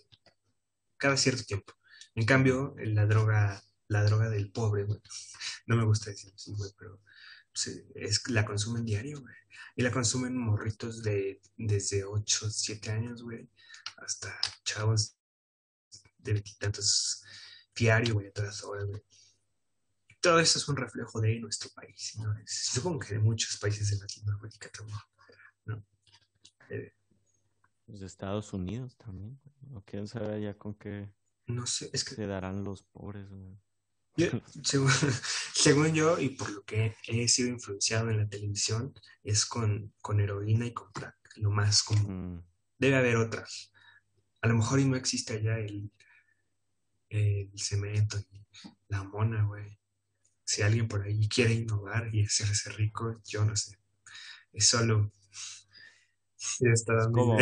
cada 0.97 1.17
cierto 1.17 1.43
tiempo. 1.43 1.73
En 2.15 2.25
cambio, 2.25 2.75
la 2.77 3.05
droga, 3.05 3.63
la 3.87 4.03
droga 4.03 4.29
del 4.29 4.51
pobre, 4.51 4.83
güey, 4.83 4.99
no 5.67 5.75
me 5.75 5.85
gusta 5.85 6.09
decir 6.09 6.31
así, 6.35 6.53
güey, 6.53 6.71
pero 6.77 7.01
pues, 7.51 7.83
es, 7.95 8.27
la 8.29 8.45
consumen 8.45 8.85
diario, 8.85 9.21
güey. 9.21 9.35
Y 9.75 9.83
la 9.83 9.91
consumen 9.91 10.37
morritos 10.37 11.01
de 11.01 11.41
desde 11.57 12.03
8, 12.03 12.49
7 12.49 12.91
años, 12.91 13.23
güey, 13.23 13.49
hasta 13.97 14.37
chavos 14.63 15.15
de 16.17 16.33
veintitantos 16.33 17.23
diario, 17.75 18.15
güey, 18.15 18.27
a 18.27 18.31
todas 18.31 18.63
horas, 18.63 18.85
güey. 18.85 19.01
Todo 20.19 20.39
eso 20.39 20.59
es 20.59 20.67
un 20.67 20.75
reflejo 20.75 21.19
de 21.19 21.39
nuestro 21.39 21.69
país, 21.71 22.11
señores. 22.11 22.69
Supongo 22.71 22.99
que 22.99 23.15
de 23.15 23.19
muchos 23.19 23.57
países 23.57 23.89
de 23.89 23.97
Latinoamérica 23.97 24.69
también, 24.69 24.97
¿no? 25.65 25.83
Eh, 26.69 26.93
de 27.87 28.05
Estados 28.05 28.53
Unidos 28.53 28.95
también. 28.97 29.39
O 29.73 29.81
quién 29.81 30.07
sabe 30.07 30.35
allá 30.35 30.53
con 30.57 30.75
qué 30.75 31.11
no 31.51 31.65
sé, 31.65 31.89
es 31.93 32.03
que 32.03 32.15
se 32.15 32.27
darán 32.27 32.63
los 32.63 32.83
pobres, 32.83 33.29
güey. 33.29 33.57
Yo, 34.17 34.27
según, 34.63 34.91
según 35.53 35.93
yo, 35.93 36.19
y 36.19 36.29
por 36.29 36.49
lo 36.51 36.63
que 36.63 36.95
he 37.07 37.27
sido 37.27 37.49
influenciado 37.49 38.09
en 38.09 38.17
la 38.17 38.27
televisión, 38.27 38.93
es 39.23 39.45
con, 39.45 39.93
con 40.01 40.19
heroína 40.19 40.65
y 40.65 40.73
con 40.73 40.91
crack, 40.91 41.15
lo 41.37 41.51
más 41.51 41.83
común. 41.83 42.35
Mm, 42.35 42.43
Debe 42.77 42.97
haber 42.97 43.15
otras. 43.17 43.71
A 44.41 44.47
lo 44.47 44.55
mejor 44.55 44.79
y 44.79 44.85
no 44.85 44.95
existe 44.95 45.33
allá 45.33 45.59
el, 45.59 45.91
el 47.09 47.51
cemento 47.55 48.17
y 48.17 48.45
la 48.87 49.03
mona, 49.03 49.43
güey. 49.43 49.79
Si 50.43 50.63
alguien 50.63 50.87
por 50.87 51.03
ahí 51.03 51.29
quiere 51.29 51.53
innovar 51.53 52.13
y 52.13 52.25
hacerse 52.25 52.71
rico, 52.71 53.21
yo 53.25 53.45
no 53.45 53.55
sé. 53.55 53.77
Es 54.51 54.67
solo... 54.67 55.11
Está 56.61 56.95
dando 56.95 57.19
como-. 57.19 57.37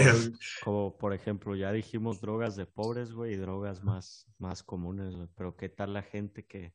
Como 0.64 0.98
por 0.98 1.14
ejemplo, 1.14 1.56
ya 1.56 1.72
dijimos 1.72 2.22
drogas 2.22 2.56
de 2.56 2.66
pobres, 2.66 3.12
güey, 3.12 3.34
y 3.34 3.38
drogas 3.38 3.84
más, 3.84 4.28
más 4.38 4.64
comunes, 4.64 5.16
güey. 5.16 5.28
Pero 5.36 5.56
qué 5.56 5.70
tal 5.70 5.94
la 5.94 6.04
gente 6.04 6.46
que 6.46 6.74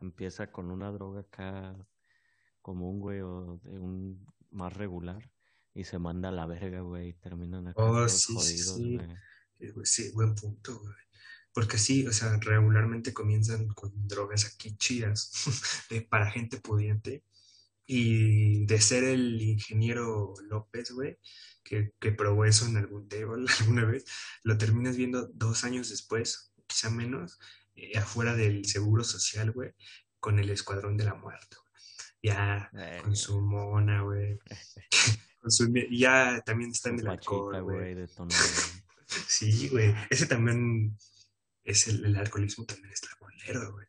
empieza 0.00 0.50
con 0.50 0.70
una 0.70 0.90
droga 0.92 1.20
acá 1.20 1.76
común, 2.62 3.00
güey, 3.00 3.20
o 3.20 3.60
de 3.62 3.78
un 3.78 4.26
más 4.50 4.72
regular, 4.72 5.30
y 5.74 5.84
se 5.84 5.98
manda 5.98 6.28
a 6.28 6.32
la 6.32 6.46
verga, 6.46 6.80
güey, 6.80 7.08
y 7.08 7.12
terminan 7.14 7.68
acá 7.68 7.82
Oh, 7.82 8.08
sí, 8.08 8.18
sí, 8.18 8.34
jodidos, 8.34 8.76
sí. 8.76 8.96
güey. 8.96 9.10
Eh, 9.58 9.72
güey, 9.72 9.86
Sí, 9.86 10.12
buen 10.12 10.34
punto, 10.34 10.78
güey. 10.78 10.94
Porque 11.52 11.78
sí, 11.78 12.06
o 12.06 12.12
sea, 12.12 12.36
regularmente 12.40 13.12
comienzan 13.12 13.68
con 13.68 13.92
drogas 14.08 14.44
aquí 14.46 14.76
chidas 14.76 15.30
de, 15.90 16.02
para 16.02 16.30
gente 16.30 16.58
pudiente. 16.58 17.24
Y 17.86 18.64
de 18.66 18.80
ser 18.80 19.04
el 19.04 19.40
ingeniero 19.42 20.34
López, 20.48 20.90
güey, 20.92 21.18
que, 21.62 21.92
que 22.00 22.12
probó 22.12 22.44
eso 22.44 22.66
en 22.66 22.78
algún 22.78 23.08
table 23.08 23.46
alguna 23.60 23.84
vez, 23.84 24.04
lo 24.42 24.56
terminas 24.56 24.96
viendo 24.96 25.28
dos 25.34 25.64
años 25.64 25.90
después, 25.90 26.52
quizá 26.66 26.90
menos, 26.90 27.38
eh, 27.74 27.98
afuera 27.98 28.34
del 28.34 28.64
seguro 28.66 29.04
social, 29.04 29.52
güey, 29.52 29.72
con 30.18 30.38
el 30.38 30.50
escuadrón 30.50 30.96
de 30.96 31.04
la 31.04 31.14
muerte, 31.14 31.56
güey. 31.56 31.82
Ya 32.22 32.70
Eh, 32.72 33.00
con 33.02 33.14
su 33.14 33.40
mona, 33.40 34.02
güey. 34.02 34.38
Ya 35.90 36.42
también 36.46 36.70
está 36.70 36.88
en 36.88 37.00
el 37.00 37.08
alcohol, 37.08 37.62
güey. 37.62 37.96
Sí, 39.28 39.68
güey. 39.68 39.94
Ese 40.08 40.26
también 40.26 40.96
es 41.64 41.86
el, 41.86 42.04
el 42.04 42.16
alcoholismo 42.16 42.64
también 42.64 42.92
está 42.92 43.08
culero, 43.18 43.72
güey. 43.72 43.86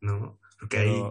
¿No? 0.00 0.40
Porque 0.58 0.78
ahí, 0.78 1.02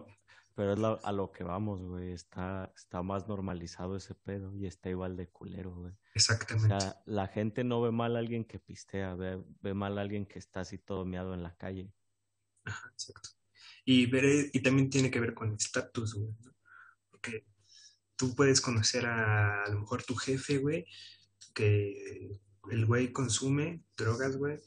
Pero, 0.56 0.74
es 0.74 0.80
la- 0.80 1.00
a 1.04 1.12
lo 1.12 1.32
que 1.32 1.44
vamos, 1.44 1.82
güey. 1.82 2.12
Está, 2.12 2.72
está 2.76 3.02
más 3.02 3.28
normalizado 3.28 3.96
ese 3.96 4.14
pedo 4.14 4.56
y 4.56 4.68
está 4.68 4.90
igual 4.90 5.16
de 5.18 5.28
culero, 5.30 5.74
güey. 5.74 5.94
O 5.94 5.98
exactamente. 6.14 6.80
sea, 6.80 7.02
la 7.06 7.28
gente 7.28 7.64
no 7.64 7.82
ve 7.82 7.92
mal 7.92 8.16
a 8.16 8.20
alguien 8.20 8.46
que 8.46 8.60
pistea, 8.60 9.16
ve, 9.16 9.44
ve 9.62 9.74
mal 9.74 9.98
a 9.98 10.02
alguien 10.02 10.26
que 10.26 10.38
está 10.40 10.60
así 10.62 10.78
todo 10.78 11.06
meado 11.06 11.34
en 11.34 11.42
la 11.44 11.56
calle. 11.56 11.92
Ajá, 12.66 12.90
exacto. 12.92 13.30
Y, 13.86 14.06
ver, 14.06 14.50
y 14.54 14.60
también 14.62 14.90
tiene 14.90 15.10
que 15.12 15.20
ver 15.20 15.34
con 15.34 15.54
estatus, 15.54 16.14
güey. 16.14 16.32
¿no? 16.42 16.54
Porque 17.10 17.46
tú 18.16 18.36
puedes 18.36 18.62
conocer 18.62 19.06
a, 19.06 19.64
a 19.64 19.70
lo 19.70 19.80
mejor 19.82 20.04
tu 20.04 20.16
jefe, 20.16 20.60
güey, 20.60 20.86
que 21.54 22.40
el 22.72 22.86
güey 22.86 23.12
consume 23.12 23.84
drogas, 23.98 24.38
güey, 24.38 24.60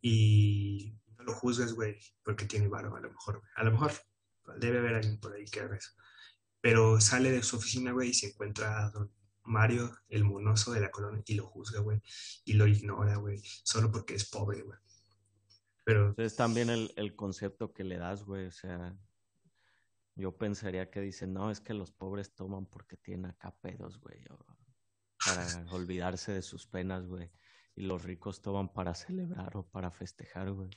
y 0.00 0.94
no 1.16 1.24
lo 1.24 1.34
juzgas, 1.34 1.72
güey, 1.72 1.98
porque 2.22 2.44
tiene 2.46 2.68
barba, 2.68 2.98
a 2.98 3.00
lo 3.00 3.08
mejor, 3.08 3.40
güey. 3.40 3.50
A 3.56 3.64
lo 3.64 3.72
mejor 3.72 3.92
debe 4.58 4.78
haber 4.78 4.94
alguien 4.94 5.20
por 5.20 5.34
ahí 5.34 5.44
que 5.44 5.60
haga 5.60 5.76
eso. 5.76 5.90
Pero 6.60 7.00
sale 7.00 7.30
de 7.30 7.42
su 7.42 7.56
oficina, 7.56 7.92
güey, 7.92 8.10
y 8.10 8.14
se 8.14 8.28
encuentra 8.28 8.84
a 8.84 8.90
don 8.90 9.10
Mario, 9.44 9.96
el 10.08 10.24
monoso 10.24 10.72
de 10.72 10.80
la 10.80 10.90
colonia, 10.90 11.22
y 11.26 11.34
lo 11.34 11.46
juzga, 11.46 11.80
güey, 11.80 12.02
y 12.44 12.52
lo 12.52 12.66
ignora, 12.66 13.16
güey, 13.16 13.40
solo 13.64 13.90
porque 13.90 14.14
es 14.14 14.28
pobre, 14.28 14.62
güey. 14.62 14.78
Pero 15.84 16.08
Entonces 16.08 16.36
también 16.36 16.70
el, 16.70 16.92
el 16.96 17.16
concepto 17.16 17.72
que 17.72 17.84
le 17.84 17.98
das, 17.98 18.24
güey, 18.24 18.46
o 18.46 18.52
sea, 18.52 18.96
yo 20.14 20.36
pensaría 20.36 20.90
que 20.90 21.00
dicen, 21.00 21.32
no, 21.32 21.50
es 21.50 21.60
que 21.60 21.74
los 21.74 21.92
pobres 21.92 22.34
toman 22.34 22.66
porque 22.66 22.96
tienen 22.96 23.26
acá 23.26 23.56
pedos, 23.60 23.98
güey, 23.98 24.22
para 25.24 25.46
olvidarse 25.72 26.32
de 26.32 26.42
sus 26.42 26.66
penas, 26.66 27.06
güey, 27.06 27.30
y 27.74 27.82
los 27.82 28.04
ricos 28.04 28.42
toman 28.42 28.72
para 28.72 28.94
celebrar 28.94 29.56
o 29.56 29.66
para 29.66 29.90
festejar, 29.90 30.52
güey. 30.52 30.70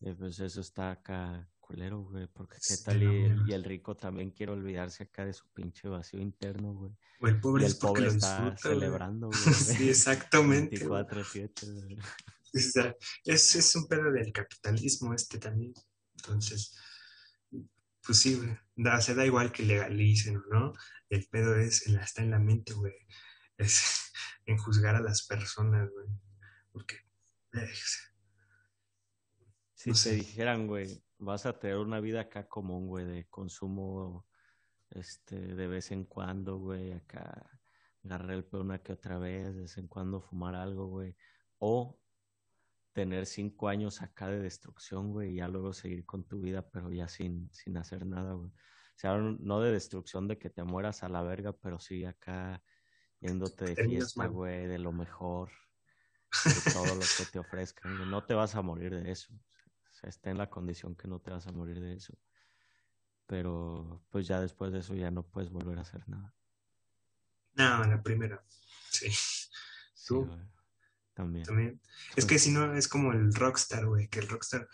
Y 0.00 0.12
pues 0.12 0.40
eso 0.40 0.60
está 0.60 0.90
acá 0.90 1.48
culero, 1.66 2.02
güey, 2.02 2.26
porque 2.26 2.56
qué 2.56 2.76
Sí, 2.76 2.84
tal 2.84 3.02
no, 3.04 3.12
y, 3.12 3.24
el- 3.24 3.36
güey. 3.36 3.50
y 3.50 3.54
el 3.54 3.64
rico 3.64 3.96
también 3.96 4.30
quiere 4.30 4.52
olvidarse 4.52 5.04
acá 5.04 5.24
de 5.24 5.32
su 5.32 5.48
pinche 5.52 5.88
vacío 5.88 6.20
interno, 6.20 6.72
güey. 6.74 6.92
o 7.20 7.26
el 7.28 7.36
Y 7.36 7.38
pobre 7.40 7.64
el 7.64 7.70
es 7.72 7.76
pobre 7.76 8.02
lo 8.02 8.08
está 8.08 8.28
disfruta, 8.50 8.68
güey. 8.68 8.80
celebrando, 8.80 9.26
güey. 9.32 9.54
Sí, 9.54 9.88
exactamente. 9.90 10.86
güey. 10.86 11.02
24-7, 11.04 11.72
güey. 11.72 11.98
O 12.56 12.58
sea, 12.60 12.94
es, 13.24 13.54
es 13.56 13.74
un 13.74 13.88
pedo 13.88 14.12
del 14.12 14.32
capitalismo 14.32 15.12
este 15.12 15.38
también. 15.38 15.72
Entonces, 16.14 16.76
pues 18.06 18.20
sí, 18.20 18.36
güey. 18.36 18.56
Da, 18.76 19.00
se 19.00 19.14
da 19.16 19.26
igual 19.26 19.50
que 19.50 19.64
legalicen 19.64 20.36
o 20.36 20.42
no. 20.52 20.72
El 21.08 21.26
pedo 21.26 21.56
es, 21.56 21.86
en 21.88 21.94
la- 21.94 22.04
está 22.04 22.22
en 22.22 22.30
la 22.30 22.38
mente, 22.38 22.72
güey. 22.74 22.92
Es 23.58 24.12
en 24.46 24.56
juzgar 24.58 24.94
a 24.94 25.00
las 25.00 25.26
personas, 25.26 25.88
güey. 25.90 26.06
Porque, 26.70 26.96
eh, 27.54 27.72
Si 29.74 29.90
No 29.90 29.94
te 29.96 30.00
sé. 30.00 30.14
dijeran, 30.14 30.66
güey, 30.66 31.03
vas 31.18 31.46
a 31.46 31.58
tener 31.58 31.78
una 31.78 32.00
vida 32.00 32.22
acá 32.22 32.48
común, 32.48 32.86
güey, 32.86 33.04
de 33.04 33.26
consumo, 33.28 34.26
este, 34.90 35.36
de 35.36 35.66
vez 35.66 35.90
en 35.90 36.04
cuando, 36.04 36.58
güey, 36.58 36.92
acá 36.92 37.60
agarrar 38.04 38.32
el 38.32 38.44
pelo 38.44 38.62
una 38.62 38.82
que 38.82 38.92
otra 38.92 39.18
vez, 39.18 39.54
de 39.54 39.62
vez 39.62 39.78
en 39.78 39.88
cuando 39.88 40.20
fumar 40.20 40.54
algo, 40.54 40.86
güey, 40.86 41.16
o 41.58 41.98
tener 42.92 43.26
cinco 43.26 43.68
años 43.68 44.02
acá 44.02 44.28
de 44.28 44.40
destrucción, 44.40 45.12
güey, 45.12 45.32
y 45.32 45.36
ya 45.36 45.48
luego 45.48 45.72
seguir 45.72 46.04
con 46.06 46.24
tu 46.24 46.40
vida, 46.40 46.68
pero 46.70 46.92
ya 46.92 47.08
sin, 47.08 47.50
sin 47.52 47.76
hacer 47.76 48.06
nada, 48.06 48.34
güey. 48.34 48.50
O 48.50 48.96
sea, 48.96 49.16
no 49.16 49.60
de 49.60 49.72
destrucción 49.72 50.28
de 50.28 50.38
que 50.38 50.50
te 50.50 50.62
mueras 50.62 51.02
a 51.02 51.08
la 51.08 51.22
verga, 51.22 51.52
pero 51.52 51.80
sí 51.80 52.04
acá 52.04 52.62
yéndote 53.20 53.64
de 53.64 53.76
fiesta, 53.76 54.26
güey, 54.26 54.66
de 54.66 54.78
lo 54.78 54.92
mejor, 54.92 55.50
de 56.44 56.72
todo 56.72 56.94
lo 56.94 57.00
que 57.00 57.24
te 57.32 57.40
ofrezcan, 57.40 57.96
güey. 57.96 58.08
No 58.08 58.24
te 58.24 58.34
vas 58.34 58.54
a 58.54 58.62
morir 58.62 58.94
de 58.94 59.10
eso. 59.10 59.34
Está 60.02 60.30
en 60.30 60.38
la 60.38 60.50
condición 60.50 60.94
que 60.94 61.08
no 61.08 61.20
te 61.20 61.30
vas 61.30 61.46
a 61.46 61.52
morir 61.52 61.80
de 61.80 61.94
eso. 61.94 62.14
Pero 63.26 64.02
pues 64.10 64.26
ya 64.26 64.40
después 64.40 64.72
de 64.72 64.80
eso 64.80 64.94
ya 64.94 65.10
no 65.10 65.22
puedes 65.22 65.50
volver 65.50 65.78
a 65.78 65.82
hacer 65.82 66.06
nada. 66.08 66.34
no, 67.54 67.84
la 67.84 68.02
primera. 68.02 68.44
Sí, 68.90 69.10
Tú. 70.06 70.28
También. 71.14 71.46
también. 71.46 71.80
Es 72.16 72.26
que 72.26 72.38
si 72.38 72.50
no, 72.50 72.74
es 72.74 72.88
como 72.88 73.12
el 73.12 73.32
rockstar, 73.32 73.86
güey. 73.86 74.08
Que 74.08 74.18
el 74.18 74.28
rockstar, 74.28 74.68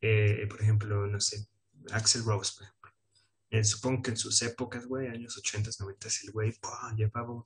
eh, 0.00 0.46
por 0.48 0.60
ejemplo, 0.60 1.06
no 1.06 1.20
sé, 1.20 1.48
Axel 1.90 2.24
Rose, 2.24 2.52
por 2.54 2.64
ejemplo. 2.64 2.92
Eh, 3.50 3.64
supongo 3.64 4.02
que 4.02 4.10
en 4.10 4.16
sus 4.16 4.40
épocas, 4.42 4.86
güey, 4.86 5.08
años 5.08 5.36
80, 5.36 5.70
90, 5.80 6.08
el 6.24 6.30
güey, 6.32 6.56
llevaba, 6.96 7.44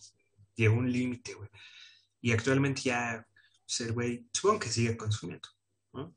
llegó 0.54 0.76
un 0.76 0.92
límite, 0.92 1.34
güey. 1.34 1.48
Y 2.20 2.32
actualmente 2.32 2.82
ya, 2.82 3.26
pues, 3.64 3.80
el 3.80 3.92
güey, 3.92 4.28
supongo 4.32 4.60
que 4.60 4.68
sigue 4.68 4.96
consumiendo, 4.96 5.48
¿no? 5.92 6.14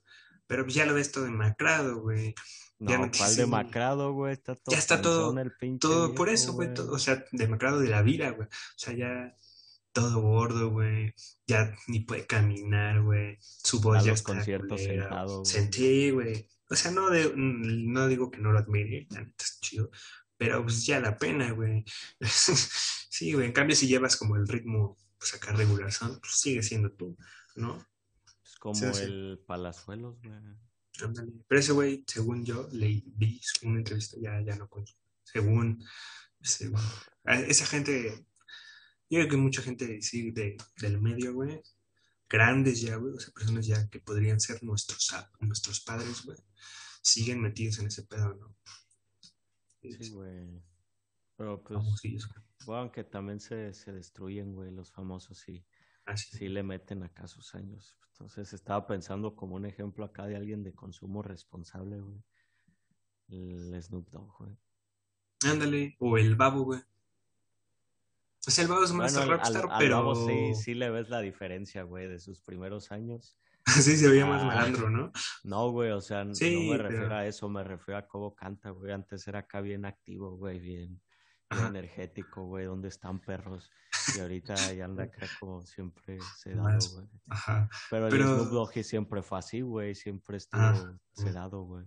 Pero 0.47 0.65
ya 0.67 0.85
lo 0.85 0.93
ves 0.93 1.11
todo 1.11 1.25
demacrado, 1.25 1.99
güey. 2.01 2.33
Ya 2.79 2.97
No, 2.97 3.05
no 3.05 3.11
te 3.11 3.17
¿cuál 3.17 3.29
dice- 3.31 3.41
demacrado, 3.41 4.13
güey? 4.13 4.33
Está 4.33 4.55
todo 4.55 4.71
Ya 4.73 4.77
está 4.77 5.01
todo- 5.01 5.39
el 5.39 5.51
pinche 5.59 5.79
Todo 5.79 6.13
por 6.15 6.29
eso, 6.29 6.53
güey, 6.53 6.73
todo, 6.73 6.93
o 6.93 6.99
sea, 6.99 7.25
demacrado 7.31 7.79
de 7.79 7.89
la 7.89 8.01
vida, 8.01 8.29
güey. 8.31 8.47
O 8.47 8.77
sea, 8.77 8.93
ya 8.93 9.35
todo 9.91 10.21
gordo, 10.21 10.69
güey. 10.69 11.13
Ya 11.47 11.75
ni 11.87 12.01
puede 12.01 12.25
caminar, 12.27 13.01
güey. 13.01 13.37
Su 13.41 13.81
voz 13.81 13.97
A 13.97 14.01
ya 14.01 14.11
los 14.11 14.19
está 14.19 14.33
conciertos 14.35 14.79
sentado. 14.81 15.43
Sentí, 15.43 16.11
güey. 16.11 16.47
O 16.69 16.75
sea, 16.75 16.91
no, 16.91 17.09
de, 17.09 17.29
mm, 17.29 17.91
no 17.91 18.07
digo 18.07 18.29
que 18.29 18.37
no 18.39 18.51
lo 18.51 18.59
admire, 18.59 19.07
la 19.09 19.21
neta 19.21 19.43
es 19.43 19.59
chido. 19.59 19.89
Pero 20.37 20.61
pues 20.61 20.85
ya 20.85 20.99
la 20.99 21.17
pena, 21.17 21.51
güey. 21.51 21.83
sí, 23.09 23.33
güey. 23.33 23.47
En 23.47 23.53
cambio, 23.53 23.75
si 23.75 23.87
llevas 23.87 24.17
como 24.17 24.35
el 24.35 24.47
ritmo, 24.47 24.97
pues 25.17 25.33
acá 25.33 25.51
regular, 25.51 25.89
pues 25.99 26.33
sigue 26.39 26.61
siendo 26.61 26.91
tú, 26.91 27.17
¿no? 27.55 27.83
Como 28.59 28.75
Sí, 28.75 28.85
sí. 28.93 29.03
el 29.03 29.39
Palazuelos, 29.45 30.19
güey. 30.21 30.33
Pero 31.47 31.59
ese 31.59 31.71
güey, 31.73 32.03
según 32.07 32.43
yo, 32.43 32.67
leí, 32.71 33.03
vi 33.15 33.39
una 33.63 33.79
entrevista, 33.79 34.17
ya, 34.19 34.41
ya 34.41 34.55
no 34.55 34.67
consume. 34.67 34.99
Según, 35.23 35.83
esa 37.23 37.65
gente, 37.65 38.25
yo 39.09 39.19
creo 39.19 39.29
que 39.29 39.37
mucha 39.37 39.61
gente 39.61 40.01
sí, 40.01 40.31
de, 40.31 40.57
del 40.77 40.99
medio, 41.01 41.33
güey, 41.33 41.61
grandes 42.29 42.81
ya, 42.81 42.95
güey, 42.95 43.13
o 43.13 43.19
sea, 43.19 43.33
personas 43.33 43.67
ya 43.67 43.87
que 43.89 43.99
podrían 43.99 44.39
ser 44.39 44.63
nuestros, 44.63 45.13
nuestros 45.39 45.81
padres, 45.81 46.23
güey, 46.25 46.37
siguen 47.01 47.41
metidos 47.41 47.79
en 47.79 47.87
ese 47.87 48.03
pedo, 48.03 48.33
¿no? 48.33 48.55
Sí, 49.81 50.09
güey. 50.09 50.63
Pero 51.35 51.61
pues, 51.61 51.77
Famosillos, 51.77 52.27
güey. 52.27 52.45
bueno, 52.65 52.81
aunque 52.81 53.03
también 53.03 53.39
se, 53.39 53.73
se 53.73 53.91
destruyen, 53.91 54.55
güey, 54.55 54.71
los 54.71 54.91
famosos 54.91 55.37
sí, 55.37 55.63
Así. 56.07 56.35
sí 56.37 56.47
le 56.49 56.63
meten 56.63 57.03
acá 57.03 57.27
sus 57.27 57.53
años. 57.53 57.95
Entonces 58.13 58.51
estaba 58.53 58.87
pensando 58.87 59.35
como 59.35 59.55
un 59.55 59.65
ejemplo 59.67 60.03
acá 60.05 60.25
de 60.25 60.35
alguien 60.35 60.63
de 60.63 60.73
consumo 60.73 61.21
responsable, 61.21 61.99
güey. 61.99 62.23
El 63.29 63.79
Snoop 63.83 64.09
Dogg, 64.09 64.35
güey. 64.39 64.57
Ándale, 65.45 65.95
o 65.99 66.17
el 66.17 66.35
babo, 66.35 66.63
güey. 66.63 66.79
O 68.47 68.49
sea, 68.51 68.63
el 68.63 68.69
babo 68.69 68.83
es 68.85 68.93
más 68.93 69.13
Bueno, 69.13 69.31
al- 69.33 69.37
rockstar, 69.37 69.67
al 69.69 69.77
pero 69.77 69.97
Babo 69.97 70.27
sí, 70.27 70.55
sí 70.55 70.73
le 70.73 70.89
ves 70.89 71.09
la 71.09 71.19
diferencia, 71.19 71.83
güey, 71.83 72.07
de 72.07 72.19
sus 72.19 72.39
primeros 72.41 72.91
años. 72.91 73.37
sí 73.65 73.97
se 73.97 74.07
veía 74.07 74.25
más 74.25 74.41
Ah. 74.41 74.45
malandro, 74.45 74.89
¿no? 74.89 75.11
No, 75.43 75.69
güey, 75.71 75.91
o 75.91 75.99
sea, 76.01 76.25
Sí, 76.33 76.55
no 76.55 76.71
me 76.71 76.77
pero- 76.77 76.89
refiero 76.89 77.15
a 77.15 77.27
eso, 77.27 77.49
me 77.49 77.63
refiero 77.63 77.97
a 77.99 78.07
cómo 78.07 78.33
canta, 78.33 78.69
güey. 78.69 78.93
Antes 78.93 79.27
era 79.27 79.39
acá 79.39 79.59
bien 79.61 79.83
activo, 79.85 80.37
güey, 80.37 80.59
bien, 80.59 81.01
energético, 81.51 82.45
güey, 82.45 82.65
donde 82.65 82.87
están 82.87 83.19
perros. 83.19 83.69
Y 84.15 84.19
ahorita 84.19 84.73
ya 84.73 84.85
anda 84.85 85.03
acá 85.05 85.27
como 85.39 85.65
siempre 85.65 86.17
sedado, 86.37 86.79
güey. 86.93 87.07
Ajá. 87.27 87.69
Pero 87.89 88.07
el 88.07 88.13
Snoop 88.23 88.49
Dogg 88.49 88.83
siempre 88.83 89.21
fue 89.21 89.39
así, 89.39 89.61
güey, 89.61 89.95
siempre 89.95 90.37
estuvo 90.37 90.61
Ah. 90.61 90.97
sedado, 91.13 91.61
güey. 91.63 91.85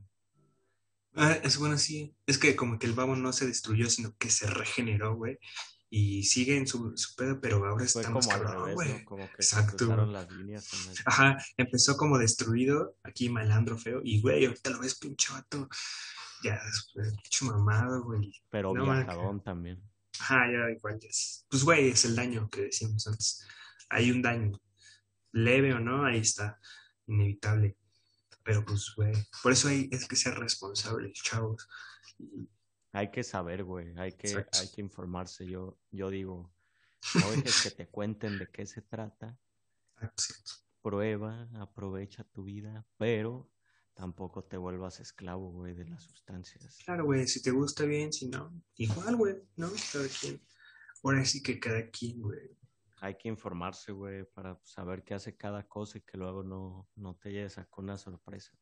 Ah, 1.15 1.33
es 1.43 1.59
bueno, 1.59 1.77
sí. 1.79 2.15
Es 2.27 2.39
que 2.39 2.55
como 2.55 2.79
que 2.79 2.87
el 2.87 2.93
babo 2.93 3.17
no 3.17 3.33
se 3.33 3.47
destruyó, 3.47 3.89
sino 3.91 4.15
que 4.17 4.31
se 4.31 4.47
regeneró, 4.49 5.17
güey. 5.17 5.39
Y 5.93 6.23
sigue 6.23 6.57
en 6.57 6.69
su, 6.69 6.97
su 6.97 7.17
pedo, 7.17 7.41
pero 7.41 7.67
ahora 7.67 7.85
está 7.85 8.09
más 8.11 8.29
como 8.29 8.45
cabrón, 8.45 8.75
güey. 8.75 8.99
¿no? 9.01 9.05
Como 9.05 9.29
que 9.33 9.43
se 9.43 9.59
Exacto. 9.59 10.07
las 10.07 10.31
líneas. 10.31 10.73
en 10.73 10.87
la- 10.95 11.01
Ajá, 11.07 11.37
empezó 11.57 11.97
como 11.97 12.17
destruido, 12.17 12.97
aquí 13.03 13.29
malandro 13.29 13.77
feo, 13.77 14.01
y 14.05 14.21
güey, 14.21 14.47
ahorita 14.47 14.71
lo 14.71 14.79
ves 14.79 14.97
pinche 15.01 15.33
vato, 15.33 15.69
ya, 16.45 16.55
es 16.55 16.93
pinche 16.95 17.45
mamado, 17.45 18.05
güey. 18.05 18.33
Pero 18.51 18.73
No, 18.73 18.85
viajadón 18.85 19.43
también. 19.43 19.83
Ajá, 20.21 20.47
ya. 20.53 20.77
Pues 21.49 21.65
güey, 21.65 21.89
es 21.89 22.05
el 22.05 22.15
daño 22.15 22.49
que 22.51 22.63
decíamos 22.63 23.07
antes. 23.07 23.47
Hay 23.89 24.11
un 24.11 24.21
daño, 24.21 24.61
leve 25.33 25.73
o 25.73 25.81
no, 25.81 26.05
ahí 26.05 26.19
está, 26.19 26.61
inevitable. 27.07 27.77
Pero 28.43 28.65
pues, 28.65 28.93
güey, 28.95 29.13
por 29.43 29.53
eso 29.53 29.69
hay, 29.69 29.89
es 29.91 30.07
que 30.07 30.17
ser 30.17 30.35
responsable, 30.35 31.13
chavos. 31.13 31.67
Hay 32.93 33.11
que 33.11 33.23
saber, 33.23 33.65
güey, 33.65 33.95
hay 33.97 34.13
que, 34.13 34.29
Exacto. 34.29 34.59
hay 34.59 34.71
que 34.71 34.81
informarse. 34.83 35.47
Yo, 35.47 35.79
yo 35.91 36.11
digo, 36.11 36.53
no 37.15 37.31
dejes 37.31 37.63
que 37.63 37.71
te 37.71 37.89
cuenten 37.89 38.39
de 38.39 38.51
qué 38.51 38.67
se 38.67 38.83
trata. 38.83 39.39
ah, 39.97 40.13
sí. 40.17 40.35
prueba, 40.83 41.49
aprovecha 41.55 42.25
tu 42.25 42.45
vida, 42.45 42.87
pero 42.99 43.51
tampoco 43.95 44.45
te 44.45 44.57
vuelvas 44.57 45.01
esclavo, 45.01 45.51
güey, 45.51 45.75
de 45.75 45.87
las 45.87 46.05
sustancias. 46.05 46.79
Claro, 46.85 47.05
güey, 47.05 47.27
si 47.27 47.43
te 47.43 47.51
gusta 47.51 47.85
bien, 47.85 48.13
si 48.13 48.29
no, 48.29 48.53
igual, 48.77 49.17
güey, 49.17 49.37
¿no? 49.57 49.71
Cada 49.93 50.09
quien. 50.09 50.41
Ahora 51.03 51.25
sí 51.25 51.43
que 51.43 51.59
cada 51.59 51.89
quien, 51.91 52.21
güey. 52.21 52.57
Hay 53.03 53.17
que 53.17 53.29
informarse, 53.29 53.93
güey, 53.93 54.25
para 54.25 54.61
saber 54.63 55.03
qué 55.05 55.15
hace 55.15 55.37
cada 55.37 55.67
cosa 55.67 55.99
y 55.99 56.03
que 56.03 56.19
luego 56.19 56.43
no, 56.43 56.89
no 56.97 57.17
te 57.17 57.31
lleves 57.33 57.57
a 57.59 57.65
con 57.65 57.85
una 57.85 57.97
sorpresa. 57.97 58.53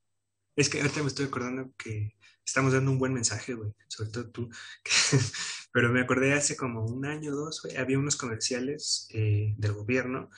Es 0.55 0.69
que 0.69 0.81
ahorita 0.81 1.03
me 1.03 1.09
estoy 1.09 1.27
acordando 1.27 1.73
que 1.77 2.17
estamos 2.45 2.73
dando 2.73 2.91
un 2.91 2.99
buen 2.99 3.13
mensaje, 3.13 3.55
güey, 3.55 3.73
sobre 3.89 4.11
todo 4.11 4.31
tú. 4.31 4.49
Pero 5.73 5.93
me 5.93 6.01
acordé 6.01 6.33
hace 6.33 6.57
como 6.57 6.85
un 6.85 7.05
año 7.07 7.33
o 7.33 7.37
dos, 7.37 7.63
güey, 7.63 7.77
había 7.77 7.99
unos 7.99 8.17
comerciales 8.17 9.09
eh, 9.13 9.55
del 9.57 9.73
gobierno 9.73 10.31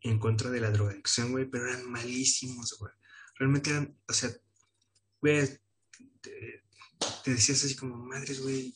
en 0.00 0.18
contra 0.18 0.50
de 0.50 0.60
la 0.60 0.70
drogadicción, 0.70 1.32
güey, 1.32 1.46
pero 1.50 1.68
eran 1.68 1.90
malísimos, 1.90 2.76
güey. 2.78 2.92
Realmente 3.38 3.94
o 4.08 4.12
sea, 4.12 4.30
güey, 5.20 5.46
te, 6.20 6.64
te 7.24 7.30
decías 7.30 7.64
así 7.64 7.76
como, 7.76 7.96
madres, 7.96 8.42
güey, 8.42 8.74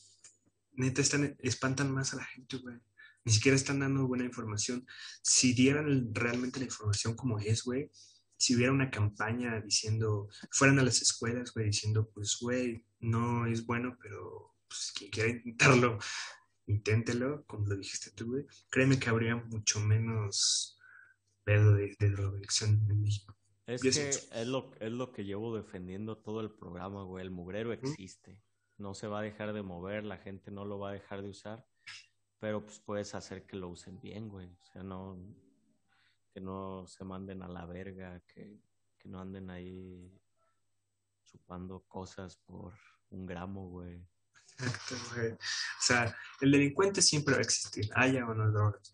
neta 0.73 1.01
están, 1.01 1.35
espantan 1.39 1.91
más 1.91 2.13
a 2.13 2.17
la 2.17 2.25
gente, 2.25 2.57
güey. 2.57 2.77
Ni 3.25 3.31
siquiera 3.31 3.55
están 3.55 3.79
dando 3.79 4.07
buena 4.07 4.25
información. 4.25 4.85
Si 5.21 5.53
dieran 5.53 6.13
realmente 6.13 6.59
la 6.59 6.65
información 6.65 7.15
como 7.15 7.39
es, 7.39 7.63
güey, 7.63 7.89
si 8.37 8.55
hubiera 8.55 8.73
una 8.73 8.91
campaña 8.91 9.61
diciendo, 9.61 10.29
fueran 10.51 10.79
a 10.79 10.83
las 10.83 11.01
escuelas, 11.01 11.53
güey, 11.53 11.67
diciendo, 11.67 12.09
pues, 12.13 12.37
güey, 12.41 12.85
no 12.99 13.45
es 13.45 13.65
bueno, 13.65 13.97
pero 14.01 14.55
pues, 14.67 14.91
quien 14.93 15.11
quiera 15.11 15.29
intentarlo, 15.29 15.97
inténtelo, 16.67 17.45
como 17.45 17.67
lo 17.67 17.77
dijiste 17.77 18.11
tú, 18.11 18.25
güey. 18.27 18.45
Créeme 18.69 18.99
que 18.99 19.09
habría 19.09 19.35
mucho 19.35 19.79
menos 19.79 20.77
pedo 21.45 21.75
de, 21.75 21.95
de 21.97 22.09
drogadicción 22.09 22.85
en 22.89 23.01
México. 23.01 23.37
Es 23.65 23.81
que 23.81 23.89
es 23.89 24.47
lo, 24.47 24.71
es 24.79 24.91
lo 24.91 25.11
que 25.11 25.23
llevo 25.23 25.55
defendiendo 25.55 26.17
todo 26.17 26.41
el 26.41 26.51
programa, 26.51 27.03
güey. 27.03 27.23
El 27.23 27.31
mugrero 27.31 27.71
existe. 27.71 28.41
No 28.77 28.93
se 28.93 29.07
va 29.07 29.19
a 29.19 29.23
dejar 29.23 29.53
de 29.53 29.61
mover, 29.61 30.03
la 30.03 30.17
gente 30.17 30.51
no 30.51 30.65
lo 30.65 30.79
va 30.79 30.89
a 30.89 30.93
dejar 30.93 31.21
de 31.21 31.29
usar. 31.29 31.65
Pero 32.39 32.65
pues 32.65 32.79
puedes 32.79 33.15
hacer 33.15 33.45
que 33.45 33.55
lo 33.55 33.69
usen 33.69 33.99
bien, 34.01 34.27
güey. 34.27 34.47
O 34.47 34.65
sea, 34.65 34.83
no. 34.83 35.17
Que 36.33 36.41
no 36.41 36.85
se 36.87 37.05
manden 37.05 37.41
a 37.41 37.47
la 37.47 37.65
verga, 37.65 38.21
que, 38.27 38.59
que 38.97 39.07
no 39.07 39.21
anden 39.21 39.49
ahí 39.49 40.11
chupando 41.23 41.81
cosas 41.87 42.35
por 42.37 42.73
un 43.11 43.25
gramo, 43.25 43.69
güey. 43.69 44.05
Exacto, 44.59 44.95
güey. 45.15 45.31
O 45.31 45.37
sea, 45.81 46.15
el 46.41 46.51
delincuente 46.51 47.01
siempre 47.01 47.33
va 47.33 47.39
a 47.39 47.43
existir, 47.43 47.89
haya 47.95 48.25
o 48.25 48.33
no 48.33 48.51
drogas. 48.51 48.91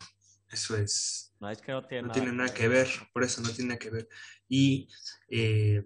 Eso 0.51 0.75
es, 0.77 1.33
No, 1.39 1.49
es 1.49 1.61
que 1.61 1.71
no 1.71 1.87
tiene 1.87 2.01
no 2.01 2.07
nada 2.07 2.19
tiene 2.19 2.37
nada 2.37 2.53
que 2.53 2.67
ver, 2.67 2.87
por 3.13 3.23
eso 3.23 3.41
no 3.41 3.49
tiene 3.49 3.69
nada 3.69 3.79
que 3.79 3.89
ver. 3.91 4.09
Y 4.47 4.87
eh, 5.29 5.83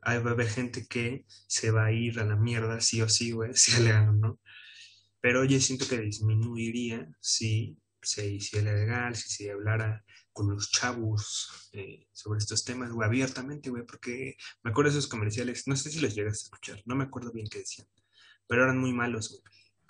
ahí 0.00 0.18
va 0.18 0.30
a 0.30 0.32
haber 0.34 0.48
gente 0.48 0.86
que 0.86 1.24
se 1.28 1.70
va 1.70 1.86
a 1.86 1.92
ir 1.92 2.18
a 2.18 2.24
la 2.24 2.36
mierda, 2.36 2.80
sí 2.80 3.00
o 3.00 3.08
sí, 3.08 3.30
güey, 3.30 3.52
si 3.54 3.80
le 3.82 3.92
hagan, 3.92 4.20
¿no? 4.20 4.40
Pero 5.20 5.44
yo 5.44 5.60
siento 5.60 5.86
que 5.88 6.00
disminuiría 6.00 7.08
si 7.20 7.78
se 8.02 8.26
hiciera 8.26 8.72
legal, 8.74 9.14
si 9.14 9.28
se 9.30 9.52
hablara 9.52 10.04
con 10.32 10.50
los 10.50 10.70
chavos 10.70 11.70
eh, 11.72 12.08
sobre 12.12 12.38
estos 12.38 12.64
temas, 12.64 12.90
güey, 12.90 13.06
abiertamente, 13.06 13.70
güey, 13.70 13.84
porque 13.86 14.36
me 14.64 14.70
acuerdo 14.70 14.90
de 14.90 14.98
esos 14.98 15.08
comerciales, 15.08 15.68
no 15.68 15.76
sé 15.76 15.90
si 15.90 16.00
los 16.00 16.14
llegaste 16.14 16.44
a 16.44 16.46
escuchar, 16.46 16.82
no 16.86 16.96
me 16.96 17.04
acuerdo 17.04 17.32
bien 17.32 17.46
qué 17.48 17.60
decían, 17.60 17.86
pero 18.48 18.64
eran 18.64 18.78
muy 18.78 18.92
malos, 18.92 19.30
güey. 19.30 19.42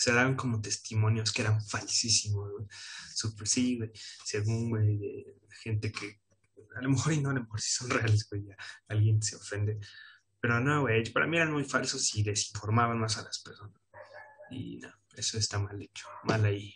Se 0.02 0.12
daban 0.12 0.34
como 0.34 0.60
testimonios 0.60 1.32
que 1.32 1.42
eran 1.42 1.64
falsísimos, 1.64 2.50
güey. 2.50 2.66
Súper, 3.14 3.46
sí, 3.46 3.78
güey, 3.78 3.92
según, 4.24 4.70
güey, 4.70 4.98
de 4.98 5.38
gente 5.62 5.92
que 5.92 6.20
a 6.74 6.82
lo 6.82 6.90
mejor 6.90 7.12
y 7.12 7.20
no, 7.20 7.30
a 7.30 7.34
lo 7.34 7.42
mejor 7.42 7.60
sí 7.60 7.70
son 7.70 7.88
reales, 7.88 8.28
güey, 8.28 8.44
ya 8.46 8.56
alguien 8.88 9.22
se 9.22 9.36
ofende. 9.36 9.78
Pero 10.40 10.58
no, 10.58 10.80
güey, 10.80 11.08
para 11.12 11.28
mí 11.28 11.36
eran 11.36 11.52
muy 11.52 11.62
falsos 11.62 12.16
y 12.16 12.24
desinformaban 12.24 12.98
más 12.98 13.16
a 13.16 13.22
las 13.22 13.38
personas. 13.42 13.80
Y 14.50 14.78
no, 14.78 14.92
eso 15.14 15.38
está 15.38 15.60
mal 15.60 15.80
hecho, 15.80 16.08
mal 16.24 16.44
ahí. 16.46 16.74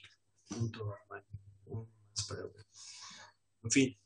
Punto, 0.49 0.95
mal. 1.11 1.25
Güey. 1.65 1.85
En 3.65 3.71
fin. 3.73 4.01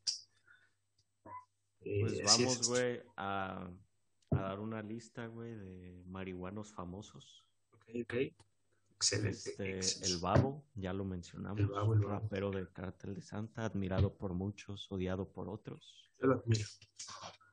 Eh, 1.82 2.00
Pues 2.00 2.22
vamos, 2.24 2.68
güey, 2.68 3.02
a, 3.18 3.70
a 4.30 4.40
dar 4.40 4.60
una 4.60 4.80
lista, 4.82 5.26
güey, 5.26 5.54
de 5.54 6.02
marihuanos 6.06 6.72
famosos. 6.72 7.44
Ok, 7.74 7.84
ok. 8.04 8.14
Excelente. 9.00 9.30
Este, 9.30 9.76
excelente. 9.76 10.12
el 10.12 10.18
Babo, 10.20 10.62
ya 10.74 10.92
lo 10.92 11.06
mencionamos, 11.06 11.58
El 11.58 11.68
Babo, 11.68 11.94
el 11.94 12.00
Babo. 12.00 12.20
rapero 12.20 12.50
del 12.50 12.70
Cártel 12.70 13.14
de 13.14 13.22
Santa, 13.22 13.64
admirado 13.64 14.14
por 14.14 14.34
muchos, 14.34 14.92
odiado 14.92 15.32
por 15.32 15.48
otros. 15.48 16.12
Yo 16.20 16.26
lo 16.26 16.34
admiro. 16.34 16.66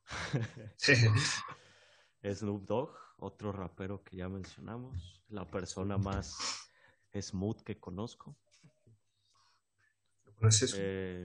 Snoop 2.36 2.66
Dogg, 2.66 2.90
otro 3.20 3.54
rapero 3.54 4.04
que 4.04 4.18
ya 4.18 4.28
mencionamos, 4.28 5.24
la 5.30 5.50
persona 5.50 5.98
más 5.98 6.68
smooth 7.14 7.62
que 7.62 7.80
conozco. 7.80 8.36
Eh, 10.76 11.24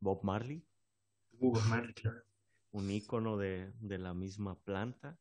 Bob 0.00 0.24
Marley, 0.24 0.66
Hugo 1.38 1.60
Marley, 1.68 1.94
claro. 1.94 2.20
un 2.72 2.90
ícono 2.90 3.36
de, 3.38 3.72
de 3.78 3.98
la 3.98 4.12
misma 4.12 4.58
planta, 4.58 5.20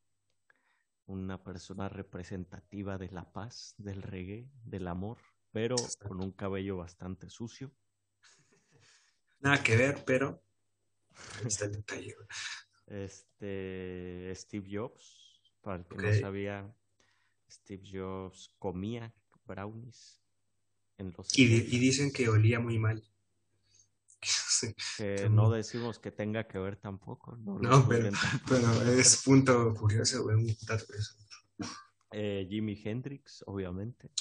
una 1.09 1.43
persona 1.43 1.89
representativa 1.89 2.97
de 2.99 3.09
la 3.09 3.31
paz, 3.33 3.73
del 3.77 4.01
reggae, 4.03 4.47
del 4.63 4.87
amor, 4.87 5.17
pero 5.51 5.75
con 6.07 6.21
un 6.21 6.31
cabello 6.31 6.77
bastante 6.77 7.29
sucio. 7.29 7.71
Nada 9.41 9.63
que 9.63 9.75
ver, 9.75 10.03
pero 10.05 10.43
está 11.45 11.65
el 11.65 11.71
detalle. 11.71 12.15
Este 12.85 14.31
Steve 14.35 14.67
Jobs, 14.71 15.53
para 15.61 15.77
el 15.77 15.85
que 15.87 15.97
no 15.97 16.13
sabía, 16.13 16.75
Steve 17.49 17.83
Jobs 17.91 18.53
comía 18.59 19.13
brownies 19.45 20.21
en 20.97 21.13
los 21.17 21.27
Y, 21.37 21.45
di- 21.45 21.61
70s, 21.61 21.73
y 21.73 21.79
dicen 21.79 22.11
que 22.11 22.29
olía 22.29 22.59
muy 22.59 22.77
mal. 22.77 23.03
Sí, 24.59 24.75
que 24.97 25.29
no 25.29 25.49
decimos 25.49 25.99
que 25.99 26.11
tenga 26.11 26.47
que 26.47 26.59
ver 26.59 26.77
tampoco. 26.77 27.35
No, 27.37 27.57
No, 27.59 27.87
pero, 27.87 28.09
pero 28.47 28.81
es 28.83 29.23
punto 29.23 29.73
curioso, 29.73 30.25
un 30.25 30.45
dato 30.67 30.85
curioso. 30.85 31.15
Eh, 32.11 32.47
Jimi 32.49 32.79
Hendrix, 32.83 33.43
obviamente. 33.45 34.11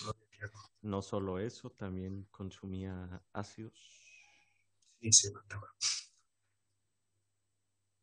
No 0.82 1.02
solo 1.02 1.38
eso, 1.38 1.70
también 1.70 2.24
consumía 2.30 3.22
ácidos. 3.32 3.72
Sí, 5.00 5.12
se 5.12 5.32
mataba. 5.32 5.68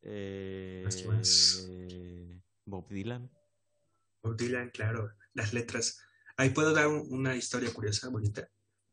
Eh. 0.02 2.42
Bob 2.66 2.88
Dylan. 2.90 3.30
Bob 4.24 4.36
Dylan, 4.38 4.70
claro, 4.72 5.12
las 5.34 5.54
letras. 5.54 6.00
Ahí 6.38 6.50
puedo 6.50 6.74
dar 6.74 6.88
un- 6.88 7.08
una 7.12 7.36
historia 7.36 7.72
curiosa, 7.74 8.10
bonita. 8.10 8.50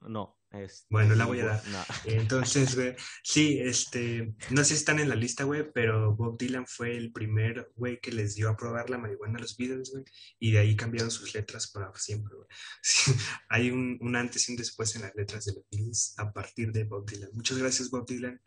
No, 0.08 0.38
este, 0.50 0.86
Bueno, 0.90 1.14
la 1.14 1.24
voy 1.24 1.40
a 1.40 1.46
dar. 1.46 1.62
no. 1.68 1.82
Entonces, 2.04 2.74
güey, 2.74 2.94
sí, 3.22 3.58
este, 3.60 4.34
no 4.50 4.58
sé 4.62 4.70
si 4.70 4.74
están 4.74 4.98
en 4.98 5.08
la 5.08 5.14
lista, 5.14 5.44
güey, 5.44 5.70
pero 5.72 6.14
Bob 6.14 6.38
Dylan 6.38 6.66
fue 6.66 6.96
el 6.96 7.12
primer 7.12 7.70
güey 7.76 8.00
que 8.00 8.12
les 8.12 8.34
dio 8.34 8.50
a 8.50 8.56
probar 8.56 8.90
la 8.90 8.98
marihuana 8.98 9.38
a 9.38 9.42
los 9.42 9.56
Beatles, 9.56 9.90
güey, 9.92 10.04
y 10.38 10.52
de 10.52 10.58
ahí 10.58 10.76
cambiaron 10.76 11.10
sus 11.10 11.34
letras 11.34 11.70
para 11.70 11.92
siempre, 11.94 12.34
güey. 12.36 12.48
Sí, 12.82 13.12
hay 13.48 13.70
un, 13.70 13.98
un 14.00 14.16
antes 14.16 14.48
y 14.48 14.52
un 14.52 14.58
después 14.58 14.94
en 14.96 15.02
las 15.02 15.14
letras 15.14 15.44
de 15.46 15.52
los 15.54 15.64
Beatles 15.70 16.14
a 16.18 16.32
partir 16.32 16.72
de 16.72 16.84
Bob 16.84 17.08
Dylan. 17.08 17.30
Muchas 17.32 17.58
gracias, 17.58 17.90
Bob 17.90 18.06
Dylan. 18.06 18.40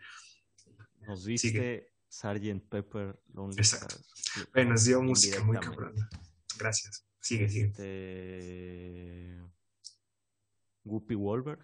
Nos 1.08 1.24
Sigue. 1.24 1.32
viste 1.32 1.92
Sgt. 2.10 2.70
Pepper 2.70 3.20
Lonely 3.34 3.58
Exacto. 3.58 3.96
Güey, 4.54 4.66
nos 4.66 4.86
dio 4.86 5.02
música 5.02 5.44
muy 5.44 5.58
cabrona. 5.58 6.10
Gracias. 6.58 7.06
Sigue, 7.20 7.50
sigue. 7.50 7.66
Este, 7.66 8.95
Whoopi 10.96 11.16
Goldberg, 11.16 11.60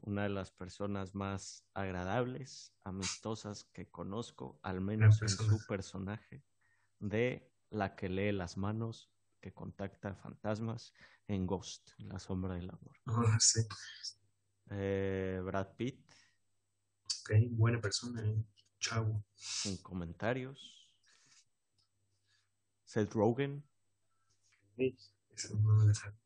una 0.00 0.24
de 0.24 0.28
las 0.28 0.50
personas 0.50 1.14
más 1.14 1.64
agradables, 1.72 2.72
amistosas 2.82 3.62
que 3.72 3.88
conozco, 3.88 4.58
al 4.64 4.80
menos 4.80 5.22
en 5.22 5.28
su 5.28 5.64
personaje, 5.68 6.42
de 6.98 7.48
la 7.70 7.94
que 7.94 8.08
lee 8.08 8.32
las 8.32 8.56
manos, 8.56 9.08
que 9.40 9.52
contacta 9.52 10.16
fantasmas 10.16 10.92
en 11.28 11.46
Ghost, 11.46 11.90
La 11.98 12.18
sombra 12.18 12.54
del 12.56 12.70
amor. 12.70 12.96
Oh, 13.06 13.22
sí. 13.38 13.60
Eh, 14.70 15.40
Brad 15.44 15.76
Pitt, 15.76 16.04
Ok, 17.22 17.30
buena 17.50 17.80
persona, 17.80 18.20
eh. 18.26 18.44
Chavo. 18.80 19.22
sin 19.36 19.76
comentarios. 19.76 20.88
Seth 22.84 23.12
Rogen, 23.12 23.62
Eso 24.76 25.56
no 25.60 25.84
lo 25.84 25.94
sabía. 25.94 26.18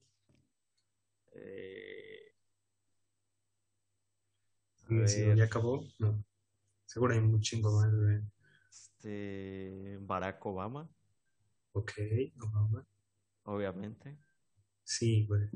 Eh, 1.35 2.35
¿Ya 5.37 5.45
acabó? 5.45 5.85
No. 5.99 6.25
Seguro 6.85 7.15
hay 7.15 7.21
un 7.21 7.41
chingo 7.41 7.73
más, 7.81 7.95
güey. 7.95 8.21
este, 8.69 9.97
Barack 10.01 10.45
Obama, 10.45 10.89
Ok, 11.73 11.93
Obama. 12.41 12.87
obviamente. 13.45 14.19
Sí, 14.85 15.25
güey. 15.27 15.49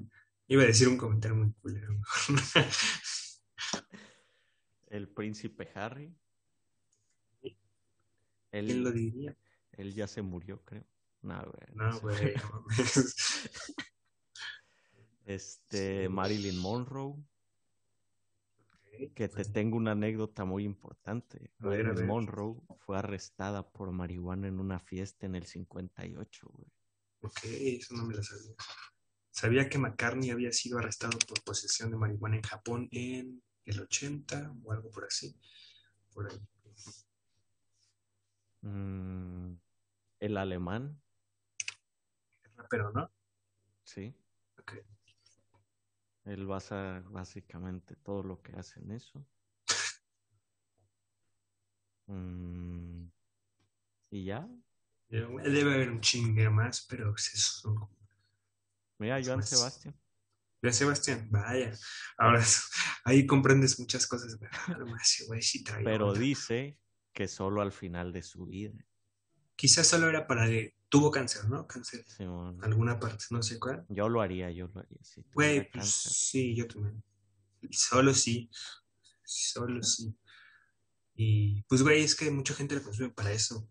Iba 0.48 0.62
a 0.62 0.66
decir 0.66 0.88
un 0.88 0.96
comentario 0.96 1.36
muy 1.36 1.52
culero. 1.60 1.98
El 4.86 5.08
príncipe 5.08 5.68
Harry. 5.74 6.16
¿Quién 8.50 8.82
lo 8.84 8.88
Él, 8.90 8.94
diría? 8.94 9.36
él 9.72 9.92
ya 9.92 10.06
se 10.06 10.22
murió, 10.22 10.64
creo. 10.64 10.86
No, 11.20 11.42
güey. 11.44 11.74
No, 11.74 12.00
güey. 12.00 12.34
no. 12.36 12.64
Este. 15.26 16.08
Marilyn 16.08 16.56
Monroe, 16.56 17.16
que 19.14 19.28
te 19.28 19.44
tengo 19.44 19.76
una 19.76 19.90
anécdota 19.92 20.44
muy 20.44 20.64
importante. 20.64 21.50
Marilyn. 21.58 22.06
Monroe 22.06 22.62
fue 22.78 22.96
arrestada 22.96 23.68
por 23.68 23.90
marihuana 23.90 24.46
en 24.46 24.60
una 24.60 24.78
fiesta 24.78 25.26
en 25.26 25.34
el 25.34 25.44
58, 25.44 26.48
güey. 26.48 26.72
Ok, 27.22 27.40
eso 27.44 27.94
no 27.96 28.04
me 28.06 28.14
lo 28.14 28.22
sabía. 28.22 28.54
Sabía 29.32 29.68
que 29.68 29.78
McCartney 29.78 30.30
había 30.30 30.52
sido 30.52 30.78
arrestado 30.78 31.18
por 31.26 31.42
posesión 31.42 31.90
de 31.90 31.96
marihuana 31.96 32.36
en 32.36 32.42
Japón 32.42 32.88
en 32.92 33.42
el 33.64 33.80
80 33.80 34.54
o 34.62 34.72
algo 34.72 34.90
por 34.90 35.04
así. 35.04 35.36
Por 36.14 36.30
ahí. 36.30 36.40
Mm, 38.62 39.58
el 40.20 40.36
alemán, 40.36 41.02
Pero 42.70 42.90
no. 42.92 43.10
sí. 43.84 44.14
Él 46.26 46.46
basa 46.46 47.02
básicamente 47.06 47.94
todo 47.96 48.22
lo 48.22 48.42
que 48.42 48.52
hace 48.56 48.80
en 48.80 48.90
eso. 48.90 49.24
Mm, 52.06 53.06
y 54.10 54.24
ya. 54.24 54.48
Debe 55.08 55.74
haber 55.74 55.90
un 55.90 56.00
chingue 56.00 56.50
más, 56.50 56.84
pero 56.88 57.10
pues 57.10 57.32
eso. 57.32 57.90
Mira, 58.98 59.20
Joan 59.22 59.38
Pues, 59.38 59.50
Sebastián. 59.50 59.94
Ya 60.62 60.72
Sebastián, 60.72 61.28
vaya. 61.30 61.72
Ahora 62.18 62.42
ahí 63.04 63.24
comprendes 63.26 63.78
muchas 63.78 64.06
cosas. 64.06 64.36
Ah, 64.68 64.78
Pero 65.84 66.12
dice 66.12 66.78
que 67.12 67.28
solo 67.28 67.60
al 67.60 67.72
final 67.72 68.12
de 68.12 68.22
su 68.22 68.46
vida. 68.46 68.74
Quizás 69.56 69.86
solo 69.86 70.08
era 70.08 70.26
para 70.26 70.46
que 70.46 70.76
tuvo 70.88 71.10
cáncer, 71.10 71.48
¿no? 71.48 71.66
Cáncer. 71.66 72.04
Simón. 72.06 72.58
Alguna 72.62 73.00
parte, 73.00 73.24
no 73.30 73.42
sé 73.42 73.58
cuál. 73.58 73.84
Yo 73.88 74.08
lo 74.08 74.20
haría, 74.20 74.50
yo 74.50 74.68
lo 74.68 74.80
haría. 74.80 74.98
Tuviera 75.02 75.30
Güey, 75.32 75.70
pues 75.70 75.90
sí, 75.90 76.54
yo 76.54 76.68
también. 76.68 77.02
Solo 77.70 78.14
sí. 78.14 78.50
Solo 79.24 79.82
sí. 79.82 80.14
Y 81.14 81.62
pues, 81.62 81.82
güey, 81.82 82.02
es 82.02 82.14
que 82.14 82.30
mucha 82.30 82.54
gente 82.54 82.74
lo 82.74 82.82
consume 82.82 83.10
para 83.10 83.32
eso. 83.32 83.68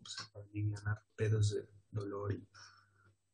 O 0.00 0.08
sea, 0.08 0.26
para 0.32 0.44
aliviar 0.46 1.04
pedos 1.16 1.50
de 1.50 1.68
dolor. 1.90 2.32
Y... 2.32 2.48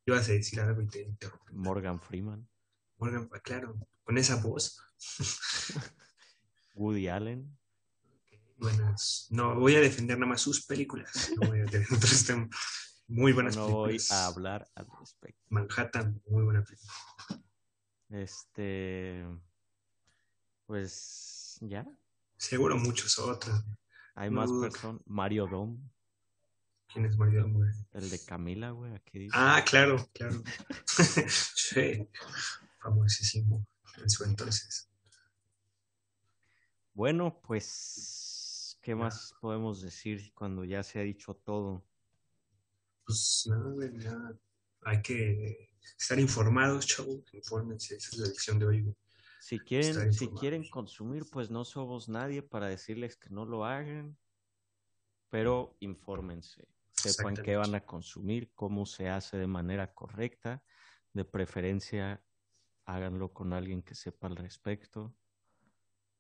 Ibas 0.07 0.29
a 0.29 0.33
decir 0.33 0.61
algo 0.61 0.81
y 0.81 0.89
te 0.89 1.03
interrumpí. 1.03 1.55
Morgan 1.55 2.01
Freeman, 2.01 2.49
Morgan, 2.97 3.29
claro, 3.43 3.79
con 4.03 4.19
esa 4.19 4.37
voz. 4.37 4.81
Woody 6.75 7.09
Allen. 7.09 7.60
Buenas. 8.61 9.27
No 9.31 9.55
voy 9.59 9.75
a 9.77 9.81
defender 9.81 10.19
nada 10.19 10.31
más 10.31 10.41
sus 10.43 10.65
películas. 10.67 11.31
No 11.41 11.49
voy 11.49 11.61
a 11.61 11.63
defender 11.65 11.89
otros 11.97 12.25
temas. 12.25 12.49
Muy 13.09 13.33
buenas 13.33 13.57
no 13.57 13.69
voy 13.69 13.89
películas. 13.97 14.13
a 14.13 14.27
hablar 14.27 14.69
al 14.75 14.87
respecto. 15.01 15.43
Manhattan, 15.49 16.23
muy 16.29 16.45
buena 16.45 16.63
película. 16.63 16.93
Este, 18.11 19.25
pues 20.67 21.59
ya, 21.61 21.87
Seguro 22.37 22.77
muchos 22.77 23.19
otros. 23.19 23.63
hay 24.15 24.31
más 24.31 24.51
personas. 24.53 25.01
Mario 25.07 25.47
Dom, 25.47 25.79
¿Quién 26.93 27.05
es 27.07 27.17
Mario 27.17 27.49
Güey? 27.49 27.71
el 27.93 28.11
de 28.11 28.19
Camila, 28.25 28.71
güey, 28.71 28.95
aquí 28.95 29.19
dice. 29.21 29.37
Ah, 29.37 29.63
claro, 29.65 30.09
claro. 30.13 30.43
sí, 31.55 32.09
famosísimo 32.81 33.65
en 34.03 34.11
su 34.11 34.25
entonces. 34.25 34.89
Bueno, 36.93 37.41
pues, 37.47 38.30
¿qué 38.81 38.95
más 38.95 39.35
podemos 39.41 39.83
decir 39.83 40.33
cuando 40.35 40.65
ya 40.65 40.83
se 40.83 41.01
ha 41.01 41.03
dicho 41.03 41.35
todo? 41.35 41.85
Pues 43.05 43.47
nada, 43.49 43.71
güey, 43.71 43.91
nada. 43.93 44.39
Hay 44.83 45.03
que 45.03 45.71
estar 45.99 46.19
informados, 46.19 46.87
chavos. 46.87 47.23
Infórmense, 47.33 47.97
esa 47.97 48.09
es 48.11 48.19
la 48.19 48.29
lección 48.29 48.59
de 48.59 48.67
hoy. 48.67 48.83
güey. 48.83 48.97
Si 49.41 49.59
quieren, 49.59 50.13
si 50.13 50.29
quieren 50.29 50.69
consumir, 50.69 51.25
pues 51.31 51.51
no 51.51 51.65
somos 51.65 52.09
nadie 52.09 52.43
para 52.43 52.67
decirles 52.67 53.17
que 53.17 53.31
no 53.31 53.47
lo 53.47 53.65
hagan, 53.65 54.17
pero 55.31 55.77
infórmense, 55.81 56.69
sepan 56.93 57.35
qué 57.35 57.57
van 57.57 57.75
a 57.75 57.81
consumir, 57.81 58.53
cómo 58.55 58.85
se 58.85 59.09
hace 59.09 59.39
de 59.39 59.47
manera 59.47 59.95
correcta, 59.95 60.63
de 61.15 61.25
preferencia 61.25 62.23
háganlo 62.85 63.33
con 63.33 63.53
alguien 63.53 63.83
que 63.83 63.95
sepa 63.95 64.27
al 64.27 64.37
respecto 64.37 65.15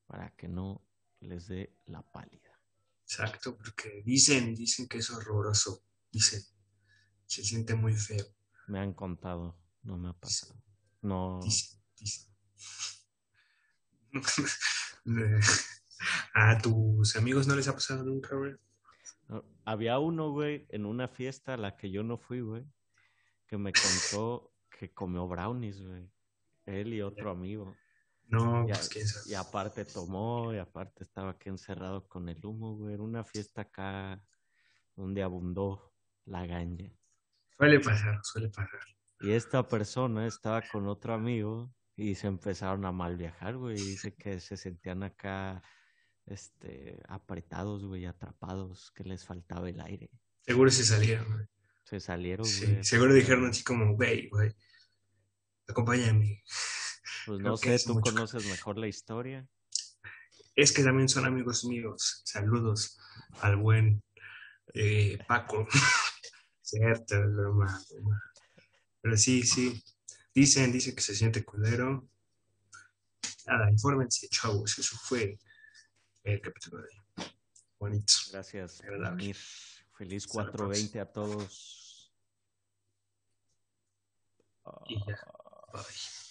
para 0.06 0.30
que 0.30 0.48
no 0.48 0.82
les 1.20 1.46
dé 1.48 1.76
la 1.86 2.02
pálida. 2.02 2.49
Exacto, 3.10 3.56
porque 3.56 4.02
dicen, 4.04 4.54
dicen 4.54 4.86
que 4.86 4.98
es 4.98 5.10
horroroso. 5.10 5.82
Dicen, 6.12 6.44
se 7.26 7.42
siente 7.42 7.74
muy 7.74 7.92
feo. 7.92 8.24
Me 8.68 8.78
han 8.78 8.94
contado, 8.94 9.58
no 9.82 9.98
me 9.98 10.10
ha 10.10 10.12
pasado. 10.12 10.54
No, 11.02 11.40
Dicen, 11.42 11.80
dicen. 11.98 12.32
¿A 16.34 16.56
tus 16.58 17.16
amigos 17.16 17.48
no 17.48 17.56
les 17.56 17.66
ha 17.66 17.74
pasado 17.74 18.04
nunca, 18.04 18.36
güey? 18.36 18.54
había 19.64 19.98
uno, 19.98 20.30
güey, 20.30 20.66
en 20.70 20.86
una 20.86 21.08
fiesta 21.08 21.54
a 21.54 21.56
la 21.56 21.76
que 21.76 21.90
yo 21.90 22.04
no 22.04 22.16
fui, 22.16 22.40
güey, 22.40 22.64
que 23.48 23.58
me 23.58 23.72
contó 23.72 24.52
que 24.70 24.92
comió 24.92 25.26
brownies, 25.26 25.82
güey. 25.82 26.08
Él 26.64 26.94
y 26.94 27.02
otro 27.02 27.32
amigo. 27.32 27.76
No, 28.30 28.64
Y, 28.64 28.68
pues 28.68 28.88
quién 28.88 29.06
sabe. 29.08 29.24
y 29.30 29.34
aparte 29.34 29.84
tomó, 29.84 30.54
y 30.54 30.58
aparte 30.58 31.02
estaba 31.04 31.30
aquí 31.30 31.48
encerrado 31.48 32.06
con 32.06 32.28
el 32.28 32.44
humo, 32.44 32.76
güey. 32.76 32.94
Era 32.94 33.02
una 33.02 33.24
fiesta 33.24 33.62
acá 33.62 34.22
donde 34.96 35.22
abundó 35.22 35.92
la 36.26 36.46
ganja. 36.46 36.84
Suele 37.56 37.80
pasar, 37.80 38.20
suele 38.22 38.48
pasar. 38.48 38.80
Y 39.20 39.32
esta 39.32 39.66
persona 39.66 40.26
estaba 40.26 40.62
con 40.62 40.86
otro 40.88 41.12
amigo 41.14 41.74
y 41.96 42.14
se 42.14 42.26
empezaron 42.28 42.84
a 42.86 42.92
mal 42.92 43.16
viajar, 43.16 43.56
güey. 43.56 43.76
Y 43.78 43.84
dice 43.84 44.14
que 44.14 44.40
se 44.40 44.56
sentían 44.56 45.02
acá, 45.02 45.62
este, 46.26 46.98
apretados, 47.08 47.84
güey, 47.84 48.06
atrapados, 48.06 48.92
que 48.92 49.04
les 49.04 49.24
faltaba 49.26 49.68
el 49.68 49.80
aire. 49.80 50.08
Seguro 50.42 50.70
se 50.70 50.84
salieron, 50.84 51.26
güey. 51.32 51.46
Se 51.84 51.98
salieron, 52.00 52.46
Sí, 52.46 52.66
güey. 52.66 52.84
seguro 52.84 53.12
dijeron 53.12 53.46
así 53.50 53.64
como, 53.64 53.94
güey, 53.94 54.28
güey, 54.28 54.54
acompáñame. 55.68 56.42
Pues 57.30 57.42
no 57.42 57.56
sé, 57.56 57.78
tú 57.86 57.94
mucho. 57.94 58.12
conoces 58.12 58.44
mejor 58.46 58.76
la 58.76 58.88
historia. 58.88 59.48
Es 60.56 60.72
que 60.72 60.82
también 60.82 61.08
son 61.08 61.26
amigos 61.26 61.64
míos. 61.64 62.22
Saludos 62.24 62.98
al 63.40 63.54
buen 63.54 64.02
eh, 64.74 65.16
Paco. 65.28 65.64
Cierto, 66.60 67.20
broma, 67.20 67.80
broma. 67.88 68.20
Pero 69.00 69.16
sí, 69.16 69.44
sí. 69.44 69.80
Dicen, 70.34 70.72
dicen 70.72 70.96
que 70.96 71.02
se 71.02 71.14
siente 71.14 71.44
culero. 71.44 72.08
Nada, 73.46 73.70
infórmense, 73.70 74.26
chavos. 74.28 74.76
Eso 74.76 74.96
fue 74.96 75.38
el 76.24 76.40
capítulo 76.40 76.78
de 76.78 76.88
hoy. 76.88 77.26
Bonito. 77.78 78.12
Gracias 78.32 78.82
por 78.82 79.16
venir. 79.16 79.36
Feliz 79.96 80.24
Hasta 80.24 80.42
la 80.42 80.50
420 80.50 80.98
a 80.98 81.06
todos. 81.06 82.12
Y 84.88 84.98
ya. 85.06 85.16
Bye. 85.72 86.29